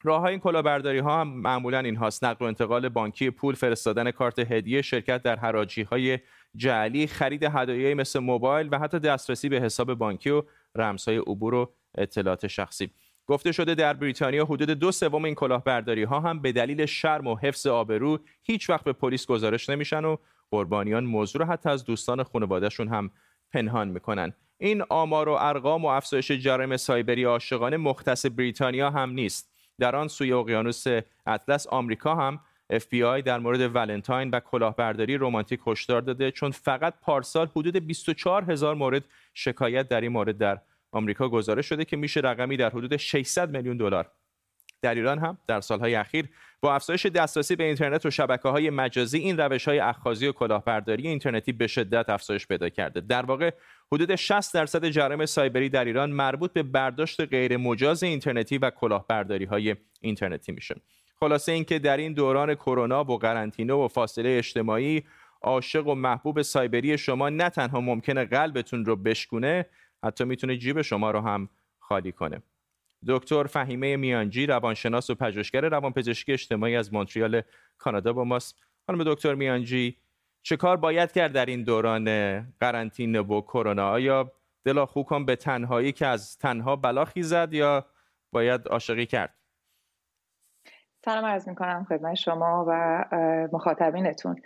راه 0.05 0.21
های 0.21 0.31
این 0.31 0.41
کلاهبرداری 0.41 0.99
ها 0.99 1.21
هم 1.21 1.29
معمولا 1.29 1.79
این 1.79 1.97
هاست 1.97 2.25
نقل 2.25 2.45
و 2.45 2.49
انتقال 2.49 2.89
بانکی 2.89 3.31
پول 3.31 3.55
فرستادن 3.55 4.11
کارت 4.11 4.39
هدیه 4.39 4.83
شرکت 4.83 5.23
در 5.23 5.37
حراجی 5.37 5.83
های 5.83 6.19
جعلی 6.57 7.07
خرید 7.07 7.45
هدایایی 7.45 7.95
مثل 7.95 8.19
موبایل 8.19 8.69
و 8.73 8.79
حتی 8.79 8.99
دسترسی 8.99 9.49
به 9.49 9.61
حساب 9.61 9.95
بانکی 9.95 10.31
و 10.31 10.43
رمزهای 10.75 11.17
عبور 11.17 11.55
و 11.55 11.73
اطلاعات 11.95 12.47
شخصی. 12.47 12.91
گفته 13.33 13.53
شده 13.53 13.75
در 13.75 13.93
بریتانیا 13.93 14.45
حدود 14.45 14.71
دو 14.71 14.93
سوم 14.93 15.25
این 15.25 15.35
کلاهبرداری 15.35 16.03
ها 16.03 16.21
هم 16.21 16.43
به 16.43 16.53
دلیل 16.53 16.87
شرم 16.87 17.27
و 17.27 17.37
حفظ 17.37 17.67
آبرو 17.67 18.19
هیچ 18.43 18.71
وقت 18.71 18.85
به 18.85 18.93
پلیس 18.93 19.27
گزارش 19.27 19.71
نمیشن 19.71 20.05
و 20.05 20.17
قربانیان 20.51 21.05
موضوع 21.05 21.43
رو 21.43 21.49
حتی 21.49 21.69
از 21.69 21.85
دوستان 21.85 22.23
خانوادهشون 22.23 22.89
هم 22.89 23.11
پنهان 23.53 23.89
می‌کنن. 23.89 24.33
این 24.59 24.83
آمار 24.89 25.29
و 25.29 25.33
ارقام 25.33 25.85
و 25.85 25.89
افزایش 25.89 26.33
جرایم 26.33 26.77
سایبری 26.77 27.25
عاشقانه 27.25 27.77
مختص 27.77 28.27
بریتانیا 28.27 28.91
هم 28.91 29.11
نیست. 29.11 29.51
در 29.79 29.97
آن 29.97 30.09
سوی 30.09 30.33
اقیانوس 30.33 30.85
اطلس 31.27 31.67
آمریکا 31.67 32.15
هم 32.15 32.41
FBI 32.73 33.23
در 33.25 33.39
مورد 33.39 33.75
ولنتاین 33.75 34.31
و 34.31 34.41
کلاهبرداری 34.41 35.17
رمانتیک 35.17 35.61
هشدار 35.67 36.01
داده 36.01 36.31
چون 36.31 36.51
فقط 36.51 36.95
پارسال 37.03 37.49
حدود 37.57 37.77
24 37.77 38.53
هزار 38.53 38.75
مورد 38.75 39.05
شکایت 39.35 39.89
در 39.89 40.01
این 40.01 40.13
مورد 40.13 40.39
در 40.39 40.61
آمریکا 40.93 41.29
گزارش 41.29 41.67
شده 41.67 41.85
که 41.85 41.97
میشه 41.97 42.21
رقمی 42.21 42.57
در 42.57 42.71
حدود 42.71 42.97
600 42.97 43.57
میلیون 43.57 43.77
دلار. 43.77 44.11
در 44.83 44.95
ایران 44.95 45.19
هم 45.19 45.39
در 45.47 45.61
سالهای 45.61 45.95
اخیر 45.95 46.29
با 46.61 46.75
افزایش 46.75 47.07
دسترسی 47.07 47.57
به 47.57 47.65
اینترنت 47.65 48.07
و 48.07 48.11
شبکه 48.11 48.49
های 48.49 48.71
مجازی 48.71 49.19
این 49.19 49.37
روش 49.37 49.69
های 49.69 49.79
اخاذی 49.79 50.27
و 50.27 50.33
کلاهبرداری 50.33 51.09
اینترنتی 51.09 51.53
به 51.53 51.67
شدت 51.67 52.11
افزایش 52.11 52.47
پیدا 52.47 52.69
کرده. 52.69 53.01
در 53.01 53.23
واقع 53.23 53.51
حدود 53.93 54.15
60 54.15 54.55
درصد 54.55 54.89
جرایم 54.89 55.27
سایبری 55.27 55.69
در 55.69 55.85
ایران 55.85 56.11
مربوط 56.11 56.53
به 56.53 56.63
برداشت 56.63 57.21
غیر 57.21 57.57
مجاز 57.57 58.03
اینترنتی 58.03 58.59
و 58.59 58.71
کلاهبرداری 58.71 59.45
های 59.45 59.77
اینترنتی 60.01 60.53
میشه. 60.53 60.75
خلاصه 61.21 61.53
اینکه 61.53 61.79
در 61.79 61.97
این 61.97 62.13
دوران 62.13 62.55
کرونا 62.55 63.05
و 63.05 63.19
قرنطینه 63.19 63.73
و 63.73 63.89
فاصله 63.89 64.29
اجتماعی 64.39 65.03
عاشق 65.43 65.87
و 65.87 65.95
محبوب 65.95 66.43
سایبری 66.43 66.99
شما 66.99 67.29
نه 67.29 67.51
تنها 67.51 67.81
ممکنه 67.81 68.25
قلبتون 68.25 68.85
رو 68.85 68.97
بشکونه 68.97 69.67
حتی 70.05 70.25
می‌تونه 70.25 70.57
جیب 70.57 70.83
شما 70.83 71.11
رو 71.11 71.21
هم 71.21 71.49
خالی 71.79 72.13
کنه. 72.13 72.43
دکتر 73.09 73.45
فهیمه 73.45 73.97
میانجی 73.97 74.47
روانشناس 74.47 75.11
و 75.11 75.15
پژوهشگر 75.15 75.61
روانپزشکی 75.61 76.33
اجتماعی 76.33 76.77
از 76.77 76.95
مونتریال 76.95 77.43
کانادا 77.79 78.13
با 78.13 78.25
ماست. 78.25 78.59
خانم 78.87 79.05
دکتر 79.05 79.35
میانجی 79.35 79.97
چه 80.43 80.57
کار 80.57 80.77
باید 80.77 81.13
کرد 81.13 81.33
در 81.33 81.47
این 81.47 81.65
دوران 81.65 82.05
قرنطینه 82.61 83.21
و 83.21 83.41
کرونا؟ 83.41 83.91
آیا 83.91 84.33
دلا 84.65 84.87
خوکم 84.87 85.25
به 85.25 85.37
تنهایی 85.37 85.93
که 85.93 86.07
از 86.07 86.39
تنها 86.39 86.77
بلا 86.77 87.05
خیزد 87.05 87.53
یا 87.53 87.87
باید 88.33 88.69
عاشقی 88.69 89.07
کرد؟ 89.07 89.35
سلام 91.05 91.25
عرض 91.25 91.49
می 91.49 91.55
کنم 91.55 91.87
خدمت 91.89 92.15
شما 92.15 92.65
و 92.69 93.05
مخاطبینتون. 93.53 94.37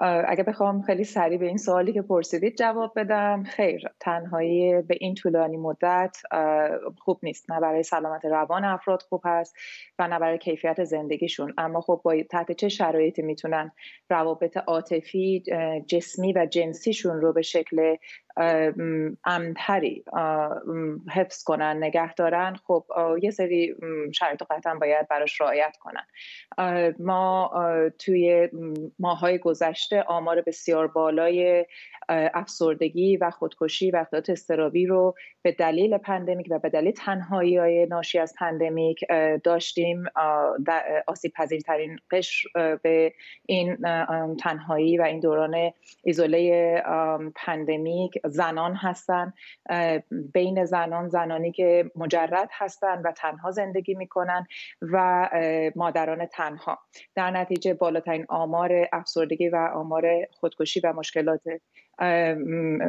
اگه 0.00 0.42
بخوام 0.42 0.82
خیلی 0.82 1.04
سریع 1.04 1.38
به 1.38 1.46
این 1.46 1.56
سوالی 1.56 1.92
که 1.92 2.02
پرسیدید 2.02 2.56
جواب 2.56 2.92
بدم. 2.96 3.42
خیر 3.42 3.82
تنهایی 4.00 4.82
به 4.82 4.96
این 5.00 5.14
طولانی 5.14 5.56
مدت 5.56 6.16
خوب 6.98 7.20
نیست. 7.22 7.50
نه 7.50 7.60
برای 7.60 7.82
سلامت 7.82 8.24
روان 8.24 8.64
افراد 8.64 9.02
خوب 9.02 9.22
هست 9.24 9.56
و 9.98 10.08
نه 10.08 10.18
برای 10.18 10.38
کیفیت 10.38 10.84
زندگیشون. 10.84 11.54
اما 11.58 11.80
خب 11.80 12.00
با 12.04 12.14
تحت 12.30 12.52
چه 12.52 12.68
شرایطی 12.68 13.22
می‌تونن 13.22 13.72
روابط 14.10 14.56
عاطفی 14.56 15.42
جسمی 15.86 16.32
و 16.32 16.46
جنسیشون 16.46 17.20
رو 17.20 17.32
به 17.32 17.42
شکل 17.42 17.96
امتری 19.24 20.04
حفظ 21.10 21.42
کنن 21.42 21.76
نگه 21.76 22.14
دارن 22.14 22.56
خب 22.66 22.84
یه 23.22 23.30
سری 23.30 23.74
شرایط 24.14 24.42
قطعا 24.50 24.74
باید 24.74 25.08
براش 25.08 25.40
رعایت 25.40 25.76
کنن. 25.80 26.04
ما 26.98 27.50
توی 27.98 28.48
ماهای 28.98 29.38
گذشته 29.38 30.02
آمار 30.02 30.40
بسیار 30.40 30.86
بالای 30.86 31.66
افسردگی 32.08 33.16
و 33.16 33.30
خودکشی 33.30 33.90
و 33.90 33.96
اختلالات 33.96 34.30
اضطرابی 34.30 34.86
رو 34.86 35.14
به 35.42 35.52
دلیل 35.52 35.98
pandemic 35.98 36.46
و 36.50 36.58
به 36.58 36.68
دلیل 36.68 36.92
تنهایی 36.92 37.56
های 37.56 37.86
ناشی 37.86 38.18
از 38.18 38.34
pandemic 38.38 39.04
داشتیم. 39.44 40.04
آسیب 41.06 41.32
پذیرترین 41.32 41.98
قشر 42.10 42.48
به 42.82 43.12
این 43.46 43.76
تنهایی 44.40 44.98
و 44.98 45.02
این 45.02 45.20
دوران 45.20 45.72
ایزوله 46.04 46.82
پندمیک 47.36 48.18
زنان 48.28 48.74
هستن 48.74 49.32
بین 50.34 50.64
زنان 50.64 51.08
زنانی 51.08 51.52
که 51.52 51.90
مجرد 51.96 52.48
هستن 52.52 53.02
و 53.04 53.12
تنها 53.12 53.50
زندگی 53.50 53.94
می‌کنن 53.94 54.46
و 54.82 55.28
مادران 55.76 56.26
تنها. 56.26 56.78
در 57.14 57.30
نتیجه 57.30 57.74
بالاترین 57.74 58.26
آمار 58.28 58.88
افسردگی 58.92 59.48
و 59.48 59.56
آمار 59.74 60.04
خودکشی 60.32 60.80
و 60.80 60.92
مشکلات 60.92 61.40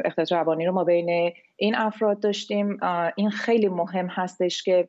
اختلالات 0.04 0.32
روانی 0.32 0.66
رو 0.66 0.72
ما 0.72 0.84
بین 0.84 1.32
این 1.56 1.74
افراد 1.74 2.20
داشتیم. 2.20 2.78
این 3.16 3.30
خیلی 3.30 3.68
مهم 3.68 4.06
هستش 4.06 4.62
که 4.62 4.88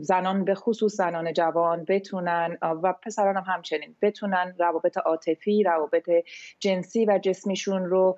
زنان 0.00 0.44
به 0.44 0.54
خصوص 0.54 0.94
زنان 0.94 1.32
جوان 1.32 1.84
بتونن 1.88 2.58
و 2.62 2.94
پسران 3.02 3.36
هم 3.36 3.44
همچنین 3.46 3.96
بتونن 4.02 4.54
روابط 4.58 4.98
عاطفی 4.98 5.62
روابط 5.62 6.10
جنسی 6.60 7.06
و 7.06 7.18
جسمیشون 7.22 7.84
رو 7.84 8.16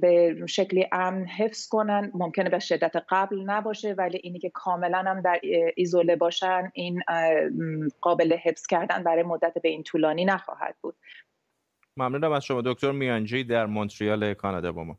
به 0.00 0.36
شکلی 0.48 0.86
امن 0.92 1.26
حفظ 1.26 1.68
کنن. 1.68 2.10
ممکنه 2.14 2.50
به 2.50 2.58
شدت 2.58 2.96
قبل 3.08 3.42
نباشه 3.46 3.92
ولی 3.92 4.20
اینی 4.22 4.38
که 4.38 4.50
کاملا 4.50 4.98
هم 4.98 5.20
در 5.20 5.40
ایزوله 5.76 6.16
باشن 6.16 6.70
این 6.74 7.02
قابل 8.00 8.36
حفظ 8.36 8.66
کردن 8.66 9.02
برای 9.02 9.22
مدت 9.22 9.58
به 9.62 9.68
این 9.68 9.82
طولانی 9.82 10.24
نخواهد 10.24 10.76
بود. 10.80 10.96
ممنونم 11.96 12.32
از 12.32 12.44
شما 12.44 12.62
دکتر 12.62 12.92
میانجی 12.92 13.44
در 13.44 13.66
مونتریال 13.66 14.34
کانادا 14.34 14.72
با 14.72 14.84
ما. 14.84 14.98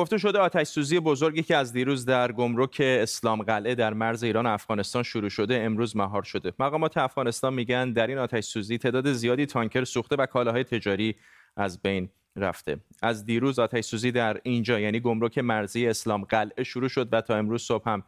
گفته 0.00 0.18
شده 0.18 0.38
آتش 0.38 0.66
سوزی 0.66 1.00
بزرگی 1.00 1.42
که 1.42 1.56
از 1.56 1.72
دیروز 1.72 2.04
در 2.04 2.32
گمرک 2.32 2.76
اسلام 2.80 3.42
قلعه 3.42 3.74
در 3.74 3.92
مرز 3.92 4.22
ایران 4.22 4.46
و 4.46 4.48
افغانستان 4.48 5.02
شروع 5.02 5.28
شده 5.28 5.62
امروز 5.62 5.96
مهار 5.96 6.22
شده. 6.22 6.52
مقامات 6.58 6.96
افغانستان 6.96 7.54
میگن 7.54 7.92
در 7.92 8.06
این 8.06 8.18
آتش 8.18 8.44
سوزی 8.44 8.78
تعداد 8.78 9.12
زیادی 9.12 9.46
تانکر 9.46 9.84
سوخته 9.84 10.16
و 10.16 10.26
کالاهای 10.26 10.64
تجاری 10.64 11.14
از 11.56 11.82
بین 11.82 12.08
رفته. 12.36 12.80
از 13.02 13.24
دیروز 13.24 13.58
آتش 13.58 13.84
سوزی 13.84 14.12
در 14.12 14.40
اینجا 14.42 14.80
یعنی 14.80 15.00
گمرک 15.00 15.38
مرزی 15.38 15.86
اسلام 15.86 16.24
قلعه 16.24 16.64
شروع 16.64 16.88
شد 16.88 17.08
و 17.12 17.20
تا 17.20 17.36
امروز 17.36 17.62
صبح 17.62 17.90
هم 17.90 18.02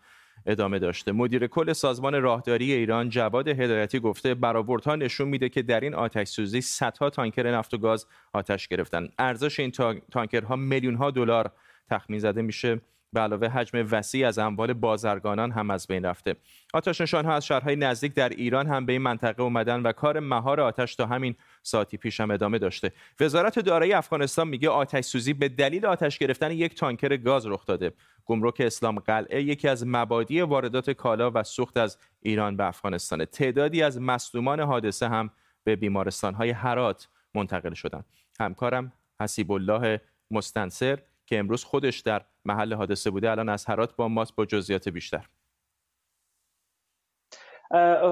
ادامه 0.46 0.78
داشته. 0.78 1.12
مدیر 1.12 1.46
کل 1.46 1.72
سازمان 1.72 2.22
راهداری 2.22 2.72
ایران 2.72 3.08
جواد 3.08 3.48
هدایتی 3.48 4.00
گفته 4.00 4.34
برآوردها 4.34 4.96
نشون 4.96 5.28
میده 5.28 5.48
که 5.48 5.62
در 5.62 5.80
این 5.80 5.94
آتش 5.94 6.28
سوزی 6.28 6.60
صدها 6.60 7.10
تانکر 7.10 7.50
نفت 7.50 7.74
و 7.74 7.78
گاز 7.78 8.06
آتش 8.32 8.68
گرفتن. 8.68 9.08
ارزش 9.18 9.60
این 9.60 9.70
تانکرها 10.10 10.56
میلیون 10.56 10.94
ها 10.94 11.10
دلار 11.10 11.50
تخمین 11.90 12.18
زده 12.18 12.42
میشه. 12.42 12.80
به 13.12 13.20
علاوه 13.20 13.48
حجم 13.48 13.86
وسیع 13.90 14.28
از 14.28 14.38
اموال 14.38 14.72
بازرگانان 14.72 15.50
هم 15.50 15.70
از 15.70 15.86
بین 15.86 16.04
رفته. 16.04 16.36
آتش 16.74 17.00
نشان 17.00 17.24
ها 17.24 17.34
از 17.34 17.46
شهرهای 17.46 17.76
نزدیک 17.76 18.14
در 18.14 18.28
ایران 18.28 18.66
هم 18.66 18.86
به 18.86 18.92
این 18.92 19.02
منطقه 19.02 19.42
اومدن 19.42 19.82
و 19.82 19.92
کار 19.92 20.20
مهار 20.20 20.60
آتش 20.60 20.94
تا 20.94 21.06
همین 21.06 21.34
ساعتی 21.62 21.96
پیش 21.96 22.20
هم 22.20 22.30
ادامه 22.30 22.58
داشته. 22.58 22.92
وزارت 23.20 23.58
دارایی 23.58 23.92
افغانستان 23.92 24.48
میگه 24.48 24.68
آتش 24.68 25.04
سوزی 25.04 25.32
به 25.32 25.48
دلیل 25.48 25.86
آتش 25.86 26.18
گرفتن 26.18 26.50
یک 26.50 26.74
تانکر 26.74 27.16
گاز 27.16 27.46
رخ 27.46 27.66
داده. 27.66 27.92
گمرک 28.24 28.60
اسلام 28.60 28.98
قلعه 28.98 29.42
یکی 29.42 29.68
از 29.68 29.86
مبادی 29.86 30.40
واردات 30.40 30.90
کالا 30.90 31.30
و 31.34 31.42
سوخت 31.42 31.76
از 31.76 31.98
ایران 32.20 32.56
به 32.56 32.66
افغانستان 32.66 33.24
تعدادی 33.24 33.82
از 33.82 34.00
مصدومان 34.00 34.60
حادثه 34.60 35.08
هم 35.08 35.30
به 35.64 35.76
بیمارستان 35.76 36.34
های 36.34 36.50
هرات 36.50 37.08
منتقل 37.34 37.74
شدند. 37.74 38.04
همکارم 38.40 38.92
حسیب 39.20 39.52
الله 39.52 40.00
مستنصر 40.30 40.98
که 41.26 41.38
امروز 41.38 41.64
خودش 41.64 42.00
در 42.00 42.24
محل 42.44 42.74
حادثه 42.74 43.10
بوده 43.10 43.30
الان 43.30 43.48
از 43.48 43.66
هرات 43.66 43.96
با 43.96 44.08
ماست 44.08 44.36
با 44.36 44.44
جزئیات 44.44 44.88
بیشتر. 44.88 45.28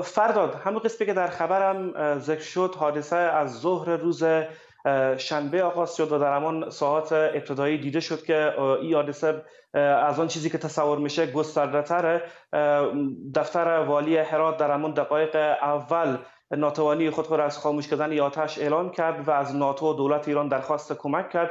فرداد 0.04 0.54
همون 0.54 0.78
قسمی 0.78 1.06
که 1.06 1.14
در 1.14 1.26
خبرم 1.26 2.18
ذکر 2.18 2.42
شد 2.42 2.74
حادثه 2.78 3.16
از 3.16 3.60
ظهر 3.60 3.96
روز 3.96 4.24
شنبه 5.16 5.62
آغاز 5.62 5.96
شد 5.96 6.12
و 6.12 6.18
در 6.18 6.36
همان 6.36 6.70
ساعات 6.70 7.12
ابتدایی 7.12 7.78
دیده 7.78 8.00
شد 8.00 8.22
که 8.22 8.60
این 8.60 8.94
حادثه 8.94 9.44
از 9.74 10.20
آن 10.20 10.28
چیزی 10.28 10.50
که 10.50 10.58
تصور 10.58 10.98
میشه 10.98 11.32
گسترده 11.32 12.22
دفتر 13.34 13.68
والی 13.68 14.16
هرات 14.16 14.56
در 14.56 14.70
همان 14.70 14.94
دقایق 14.94 15.36
اول 15.62 16.18
ناتوانی 16.50 17.10
خود 17.10 17.30
را 17.30 17.44
از 17.44 17.58
خاموش 17.58 17.88
کردن 17.88 18.20
آتش 18.20 18.58
اعلام 18.58 18.90
کرد 18.90 19.28
و 19.28 19.30
از 19.30 19.56
ناتو 19.56 19.86
و 19.86 19.94
دولت 19.94 20.28
ایران 20.28 20.48
درخواست 20.48 20.92
کمک 20.92 21.30
کرد. 21.30 21.50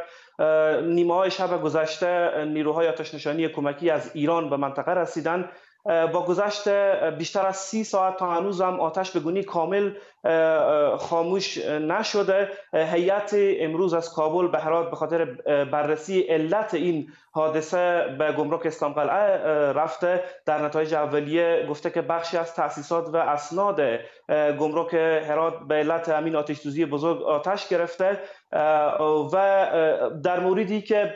نیمه 0.83 1.13
های 1.13 1.31
شب 1.31 1.61
گذشته 1.61 2.45
نیروهای 2.45 2.87
آتش 2.87 3.15
نشانی 3.15 3.49
کمکی 3.49 3.89
از 3.89 4.11
ایران 4.13 4.49
به 4.49 4.57
منطقه 4.57 4.91
رسیدن. 4.91 5.49
با 5.85 6.25
گذشت 6.25 6.69
بیشتر 7.17 7.45
از 7.45 7.57
سی 7.57 7.83
ساعت 7.83 8.17
تا 8.17 8.31
هنوز 8.31 8.61
هم 8.61 8.79
آتش 8.79 9.17
گونی 9.17 9.43
کامل 9.43 9.91
خاموش 10.97 11.57
نشده. 11.67 12.49
هیئت 12.73 13.35
امروز 13.35 13.93
از 13.93 14.13
کابل 14.13 14.47
به 14.47 14.59
هرات 14.59 14.89
به 14.89 14.95
خاطر 14.95 15.25
بررسی 15.63 16.21
علت 16.21 16.73
این 16.73 17.11
حادثه 17.31 18.15
به 18.19 18.31
گمرک 18.31 18.65
اسلام 18.65 18.93
قلعه 18.93 19.37
رفته. 19.71 20.23
در 20.45 20.61
نتایج 20.61 20.93
اولیه 20.93 21.65
گفته 21.69 21.89
که 21.89 22.01
بخشی 22.01 22.37
از 22.37 22.55
تاسیسات 22.55 23.09
و 23.13 23.17
اسناد 23.17 23.81
گمرک 24.59 24.93
هرات 25.29 25.59
به 25.67 25.75
علت 25.75 26.09
امین 26.09 26.35
آتش 26.35 26.57
سوزی 26.57 26.85
بزرگ 26.85 27.23
آتش 27.23 27.67
گرفته. 27.67 28.19
و 29.33 29.67
در 30.23 30.39
موردی 30.39 30.81
که 30.81 31.15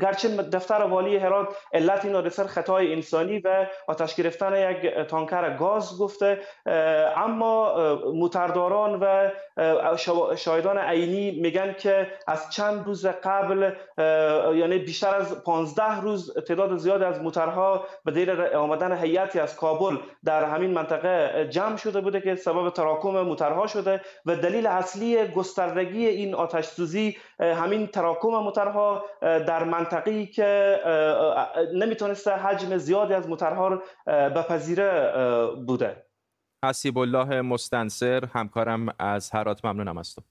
گرچه 0.00 0.28
دفتر 0.28 0.82
والی 0.82 1.16
هرات 1.16 1.48
علت 1.72 2.04
این 2.04 2.14
حادثه 2.14 2.46
خطای 2.46 2.92
انسانی 2.92 3.38
و 3.38 3.66
آتش 3.88 4.14
گرفتن 4.14 4.70
یک 4.70 4.94
تانکر 5.06 5.56
گاز 5.56 5.98
گفته 5.98 6.40
اما 7.16 7.87
مترداران 8.14 9.00
و 9.00 9.30
شاهدان 10.36 10.78
عینی 10.78 11.30
میگن 11.30 11.72
که 11.72 12.06
از 12.26 12.50
چند 12.50 12.86
روز 12.86 13.06
قبل 13.06 13.70
یعنی 14.56 14.78
بیشتر 14.78 15.14
از 15.14 15.44
15 15.44 16.00
روز 16.00 16.38
تعداد 16.38 16.76
زیاد 16.76 17.02
از 17.02 17.22
موترها 17.22 17.84
به 18.04 18.10
دلیل 18.10 18.30
آمدن 18.40 18.96
هیئتی 18.96 19.40
از 19.40 19.56
کابل 19.56 19.96
در 20.24 20.44
همین 20.44 20.70
منطقه 20.70 21.46
جمع 21.50 21.76
شده 21.76 22.00
بوده 22.00 22.20
که 22.20 22.34
سبب 22.34 22.70
تراکم 22.70 23.20
موترها 23.22 23.66
شده 23.66 24.00
و 24.26 24.36
دلیل 24.36 24.66
اصلی 24.66 25.26
گستردگی 25.26 26.06
این 26.06 26.34
آتش 26.34 26.64
سوزی 26.64 27.16
همین 27.40 27.86
تراکم 27.86 28.28
موترها 28.28 29.04
در 29.20 29.64
منطقه‌ای 29.64 30.26
که 30.26 30.80
نمی‌تونسته 31.74 32.30
حجم 32.30 32.76
زیادی 32.76 33.14
از 33.14 33.28
موترها 33.28 33.82
بپذیره 34.06 35.12
بوده. 35.66 36.07
حسیب 36.64 36.98
الله 36.98 37.40
مستنصر 37.42 38.24
همکارم 38.24 38.94
از 38.98 39.30
هرات. 39.30 39.64
ممنونم 39.64 39.98
از 39.98 40.14
تو. 40.14 40.22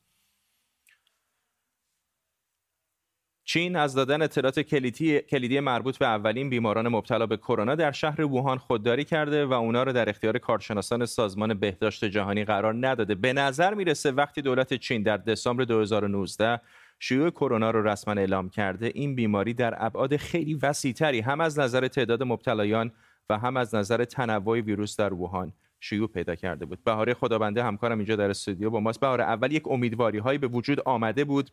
چین 3.44 3.76
از 3.76 3.94
دادن 3.94 4.22
اطلاعات 4.22 4.60
کلیدی, 4.60 5.20
کلیدی 5.20 5.60
مربوط 5.60 5.98
به 5.98 6.06
اولین 6.08 6.50
بیماران 6.50 6.88
مبتلا 6.88 7.26
به 7.26 7.38
کرونا 7.38 7.76
در 7.76 7.92
شهر 7.92 8.22
ووهان 8.22 8.58
خودداری 8.58 9.04
کرده 9.04 9.46
و 9.46 9.54
اونا 9.54 9.84
رو 9.84 9.94
در 9.94 10.10
اختیار 10.10 10.38
کارشناسان 10.38 11.06
سازمان 11.06 11.54
بهداشت 11.54 12.06
جهانی 12.06 12.46
قرار 12.46 12.88
نداده. 12.88 13.16
به 13.16 13.34
نظر 13.34 13.74
می‌رسه 13.74 14.12
وقتی 14.12 14.42
دولت 14.42 14.74
چین 14.74 15.04
در 15.04 15.18
دسامبر 15.18 15.64
2019 15.64 16.62
شیوع 17.00 17.30
کرونا 17.30 17.72
رو 17.72 17.88
رسما 17.88 18.14
اعلام 18.14 18.50
کرده 18.50 18.92
این 18.96 19.16
بیماری 19.16 19.54
در 19.54 19.86
ابعاد 19.86 20.18
خیلی 20.18 20.54
وسیعتری 20.54 21.20
هم 21.20 21.42
از 21.42 21.60
نظر 21.60 21.88
تعداد 21.88 22.24
مبتلایان 22.24 22.92
و 23.30 23.38
هم 23.38 23.58
از 23.58 23.76
نظر 23.76 24.06
تنوع 24.06 24.60
ویروس 24.60 25.00
در 25.00 25.14
ووهان. 25.14 25.54
شیوع 25.80 26.08
پیدا 26.08 26.36
کرده 26.36 26.66
بود. 26.66 26.84
بهاره 26.84 27.14
خدابنده 27.14 27.64
همکارم 27.64 27.98
اینجا 27.98 28.16
در 28.16 28.30
استودیو 28.30 28.70
با 28.70 28.80
ماست. 28.80 29.00
بهاره 29.00 29.24
اول 29.24 29.52
یک 29.52 29.68
امیدواری 29.68 30.18
هایی 30.18 30.38
به 30.38 30.48
وجود 30.48 30.80
آمده 30.80 31.26
بود 31.26 31.52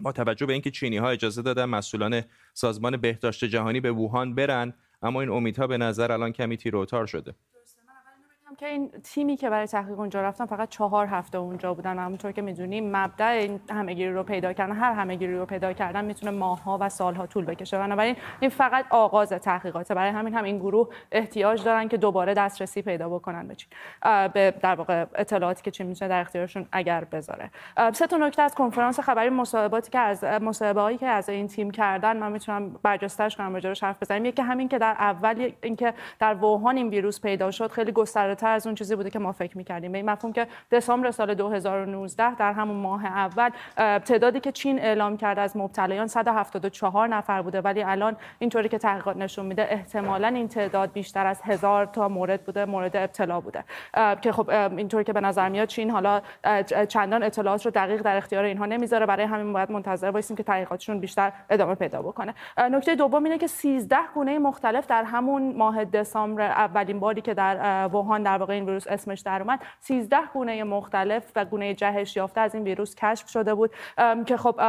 با 0.00 0.12
توجه 0.12 0.46
به 0.46 0.52
اینکه 0.52 0.70
چینی 0.70 0.96
ها 0.96 1.10
اجازه 1.10 1.42
دادن 1.42 1.64
مسئولان 1.64 2.22
سازمان 2.54 2.96
بهداشت 2.96 3.44
جهانی 3.44 3.80
به 3.80 3.92
ووهان 3.92 4.34
برن 4.34 4.74
اما 5.02 5.20
این 5.20 5.30
امیدها 5.30 5.66
به 5.66 5.78
نظر 5.78 6.12
الان 6.12 6.32
کمی 6.32 6.56
تیروتار 6.56 7.06
شده. 7.06 7.34
که 8.58 8.66
این 8.66 8.90
تیمی 9.04 9.36
که 9.36 9.50
برای 9.50 9.66
تحقیق 9.66 9.98
اونجا 9.98 10.22
رفتن 10.22 10.46
فقط 10.46 10.68
چهار 10.68 11.06
هفته 11.06 11.38
اونجا 11.38 11.74
بودن. 11.74 11.98
همونطور 11.98 12.32
که 12.32 12.42
می‌دونیم 12.42 12.96
مبدع 12.96 13.26
این 13.26 13.60
همهگیری 13.70 14.12
رو 14.12 14.22
پیدا 14.22 14.52
کردن 14.52 14.72
هر 14.72 14.92
همهگیری 14.92 15.38
رو 15.38 15.46
پیدا 15.46 15.72
کردن 15.72 16.04
می‌تونه 16.04 16.32
ماهها 16.32 16.78
و 16.80 16.88
سالها 16.88 17.26
طول 17.26 17.44
بکشه. 17.44 17.78
بنابراین 17.78 18.16
این 18.40 18.50
فقط 18.50 18.84
آغاز 18.90 19.28
تحقیقاته. 19.28 19.94
برای 19.94 20.10
همین 20.10 20.34
هم 20.34 20.44
این 20.44 20.58
گروه 20.58 20.88
احتیاج 21.12 21.64
دارن 21.64 21.88
که 21.88 21.96
دوباره 21.96 22.34
دسترسی 22.34 22.82
پیدا 22.82 23.08
بکنن 23.08 23.48
به 23.48 23.54
چین 23.54 23.68
به 24.34 24.54
در 24.62 24.74
واقع 24.74 25.06
اطلاعاتی 25.14 25.62
که 25.62 25.70
چین 25.70 25.86
می‌تونه 25.86 26.08
در 26.08 26.20
اختیارشون 26.20 26.66
اگر 26.72 27.04
بذاره. 27.04 27.50
سه 27.92 28.06
تا 28.06 28.16
نکته 28.16 28.42
از 28.42 28.54
کنفرانس 28.54 29.00
خبری 29.00 29.30
مصاحباتی 29.30 29.90
که 29.90 29.98
از 29.98 30.24
مصاحبه‌ای 30.24 30.96
که 30.96 31.06
از 31.06 31.28
این 31.28 31.46
تیم 31.48 31.70
کردن 31.70 32.16
من 32.16 32.32
می‌تونم 32.32 32.76
برجسته‌اش 32.82 33.36
کنم 33.36 33.54
راجعش 33.54 33.84
حرف 33.84 34.02
بزنیم. 34.02 34.24
یکی 34.24 34.42
همین 34.42 34.68
که 34.68 34.78
در 34.78 34.96
اول 34.98 35.52
اینکه 35.62 35.94
در 36.18 36.34
ووهان 36.34 36.76
این 36.76 36.88
ویروس 36.88 37.20
پیدا 37.20 37.50
شد 37.50 37.70
خیلی 37.70 37.92
گسترده 37.92 38.34
تر 38.42 38.54
از 38.54 38.66
اون 38.66 38.74
چیزی 38.74 38.96
بوده 38.96 39.10
که 39.10 39.18
ما 39.18 39.32
فکر 39.32 39.58
می‌کردیم. 39.58 39.92
به 39.92 39.98
این 39.98 40.10
مفهوم 40.10 40.32
که 40.32 40.46
دسامبر 40.70 41.10
سال 41.10 41.34
2019 41.34 42.34
در 42.34 42.52
همون 42.52 42.76
ماه 42.76 43.06
اول 43.06 43.50
تعدادی 43.76 44.40
که 44.40 44.52
چین 44.52 44.78
اعلام 44.78 45.16
کرد 45.16 45.38
از 45.38 45.56
مبتلایان 45.56 46.06
174 46.06 47.08
نفر 47.08 47.42
بوده 47.42 47.60
ولی 47.60 47.82
الان 47.82 48.16
اینطوری 48.38 48.68
که 48.68 48.78
تحقیقات 48.78 49.16
نشون 49.16 49.46
میده 49.46 49.66
احتمالا 49.70 50.28
این 50.28 50.48
تعداد 50.48 50.92
بیشتر 50.92 51.26
از 51.26 51.42
هزار 51.42 51.86
تا 51.86 52.08
مورد 52.08 52.42
بوده 52.42 52.64
مورد 52.64 52.96
ابتلا 52.96 53.40
بوده. 53.40 53.64
که 54.20 54.32
خب 54.32 54.50
اینطوری 54.50 55.04
که 55.04 55.12
به 55.12 55.20
نظر 55.20 55.48
میاد 55.48 55.68
چین 55.68 55.90
حالا 55.90 56.20
چندان 56.88 57.22
اطلاعات 57.22 57.64
رو 57.64 57.70
دقیق 57.70 58.02
در 58.02 58.16
اختیار 58.16 58.44
اینها 58.44 58.66
نمی‌ذاره. 58.66 59.06
برای 59.06 59.26
همین 59.26 59.52
باید 59.52 59.70
منتظر 59.70 60.10
باشیم 60.10 60.36
که 60.36 60.42
تحقیقاتشون 60.42 61.00
بیشتر 61.00 61.32
ادامه 61.50 61.74
پیدا 61.74 62.02
بکنه. 62.02 62.34
نکته 62.58 62.94
دوم 62.94 63.24
اینه 63.24 63.38
که 63.38 63.46
13 63.46 63.96
گونه 64.14 64.38
مختلف 64.38 64.86
در 64.86 65.04
همون 65.04 65.54
ماه 65.56 65.84
دسامبر 65.84 66.42
اولین 66.42 67.00
باری 67.00 67.20
که 67.20 67.34
در 67.34 67.86
ووهان 67.92 68.22
در 68.22 68.31
در 68.32 68.38
واقع 68.38 68.54
این 68.54 68.64
ویروس 68.64 68.86
اسمش 68.86 69.20
در 69.20 69.42
اومد. 69.42 69.60
13 69.80 70.16
گونه 70.32 70.64
مختلف 70.64 71.32
و 71.36 71.44
گونه 71.44 71.74
جهش 71.74 72.16
یافته 72.16 72.40
از 72.40 72.54
این 72.54 72.64
ویروس 72.64 72.94
کشف 72.94 73.28
شده 73.28 73.54
بود 73.54 73.70
که 74.26 74.36
خب 74.36 74.60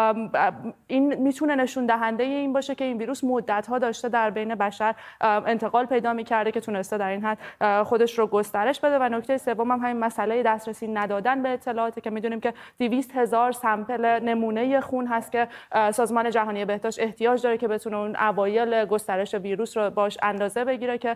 این 0.87 1.15
می‌تونه 1.15 1.55
نشون 1.55 1.85
دهنده 1.85 2.23
این 2.23 2.53
باشه 2.53 2.75
که 2.75 2.85
این 2.85 2.97
ویروس 2.97 3.23
مدت 3.23 3.67
ها 3.67 3.79
داشته 3.79 4.09
در 4.09 4.29
بین 4.29 4.55
بشر 4.55 4.95
انتقال 5.21 5.85
پیدا 5.85 6.13
می‌کرده 6.13 6.51
که 6.51 6.59
تونسته 6.59 6.97
در 6.97 7.09
این 7.09 7.25
حد 7.25 7.37
خودش 7.83 8.19
رو 8.19 8.27
گسترش 8.27 8.79
بده. 8.79 8.99
و 8.99 9.03
نکته 9.03 9.37
سوم 9.37 9.71
هم 9.71 9.79
همین 9.79 9.99
مسئله 9.99 10.43
دسترسی 10.43 10.87
ندادن 10.87 11.43
به 11.43 11.49
اطلاعاتی 11.49 12.01
که 12.01 12.09
می‌دونیم 12.09 12.39
که 12.39 12.53
200 12.79 13.15
هزار 13.15 13.51
سمپل 13.51 14.05
نمونه 14.05 14.81
خون 14.81 15.07
هست 15.07 15.31
که 15.31 15.47
سازمان 15.91 16.29
جهانی 16.29 16.65
بهداشت 16.65 16.99
احتیاج 16.99 17.43
داره 17.43 17.57
که 17.57 17.67
بتونه 17.67 17.97
اون 17.97 18.15
اوایل 18.15 18.85
گسترش 18.85 19.35
ویروس 19.35 19.77
رو 19.77 19.89
باش 19.89 20.17
اندازه 20.23 20.65
بگیره 20.65 20.97
که 20.97 21.15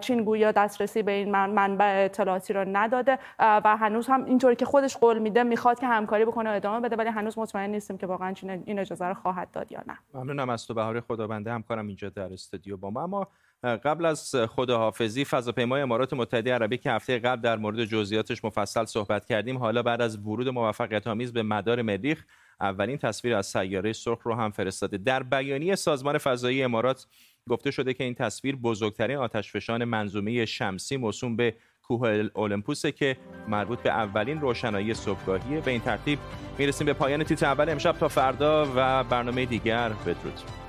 چین 0.00 0.24
گویا 0.24 0.52
دسترسی 0.52 1.02
به 1.02 1.12
این 1.12 1.30
منبع 1.30 1.87
اطلاعاتی 1.88 2.52
رو 2.52 2.64
نداده 2.72 3.18
و 3.38 3.76
هنوز 3.76 4.06
هم 4.06 4.24
اینطوری 4.24 4.56
که 4.56 4.64
خودش 4.64 4.96
قول 4.96 5.18
میده 5.18 5.42
می‌خواد 5.42 5.80
که 5.80 5.86
همکاری 5.86 6.24
بکنه 6.24 6.50
و 6.50 6.54
ادامه 6.54 6.88
بده 6.88 6.96
ولی 6.96 7.08
هنوز 7.08 7.38
مطمئن 7.38 7.70
نیستیم 7.70 7.98
که 7.98 8.06
واقعا 8.06 8.34
این 8.42 8.78
اجازه 8.78 9.04
رو 9.06 9.14
خواهد 9.14 9.50
داد 9.50 9.72
یا 9.72 9.82
نه. 9.86 9.98
ممنونم 10.14 10.50
از 10.50 10.66
تو 10.66 10.74
بهار 10.74 11.00
خدابنده 11.00 11.52
همکارم 11.52 11.86
اینجا 11.86 12.08
در 12.08 12.32
استودیو 12.32 12.76
با 12.76 12.90
ما. 12.90 13.02
اما 13.02 13.28
قبل 13.62 14.04
از 14.04 14.34
خداحافظی 14.34 15.24
فضاپیمای 15.24 15.82
امارات 15.82 16.12
متحده 16.12 16.54
عربی 16.54 16.78
که 16.78 16.90
هفته 16.90 17.18
قبل 17.18 17.40
در 17.40 17.56
مورد 17.56 17.84
جزئیاتش 17.84 18.44
مفصل 18.44 18.84
صحبت 18.84 19.26
کردیم 19.26 19.58
حالا 19.58 19.82
بعد 19.82 20.00
از 20.00 20.18
ورود 20.18 20.48
موفقیت 20.48 21.06
آمیز 21.06 21.32
به 21.32 21.42
مدار 21.42 21.82
مریخ 21.82 22.24
اولین 22.60 22.98
تصویر 22.98 23.34
از 23.34 23.46
سیاره 23.46 23.92
سرخ 23.92 24.18
رو 24.22 24.34
هم 24.34 24.50
فرستاده. 24.50 24.98
در 24.98 25.22
بیانیه 25.22 25.74
سازمان 25.74 26.18
فضایی 26.18 26.62
امارات 26.62 27.06
گفته 27.48 27.70
شده 27.70 27.94
که 27.94 28.04
این 28.04 28.14
تصویر 28.14 28.56
بزرگترین 28.56 29.16
آتشفشان 29.16 29.84
منظومه 29.84 30.44
شمسی 30.44 30.96
موسوم 30.96 31.36
به 31.36 31.54
کوه 31.88 32.28
اولمپوسه 32.34 32.92
که 32.92 33.16
مربوط 33.48 33.78
به 33.78 33.90
اولین 33.90 34.40
روشنایی 34.40 34.94
صبحگاهیه 34.94 35.60
به 35.60 35.70
این 35.70 35.80
ترتیب 35.80 36.18
می‌رسیم 36.58 36.86
به 36.86 36.92
پایان 36.92 37.24
تیتر 37.24 37.46
اول 37.46 37.70
امشب. 37.70 37.92
تا 37.98 38.08
فردا 38.08 38.66
و 38.76 39.04
برنامه 39.04 39.46
دیگر 39.46 39.88
بدرود. 39.88 40.67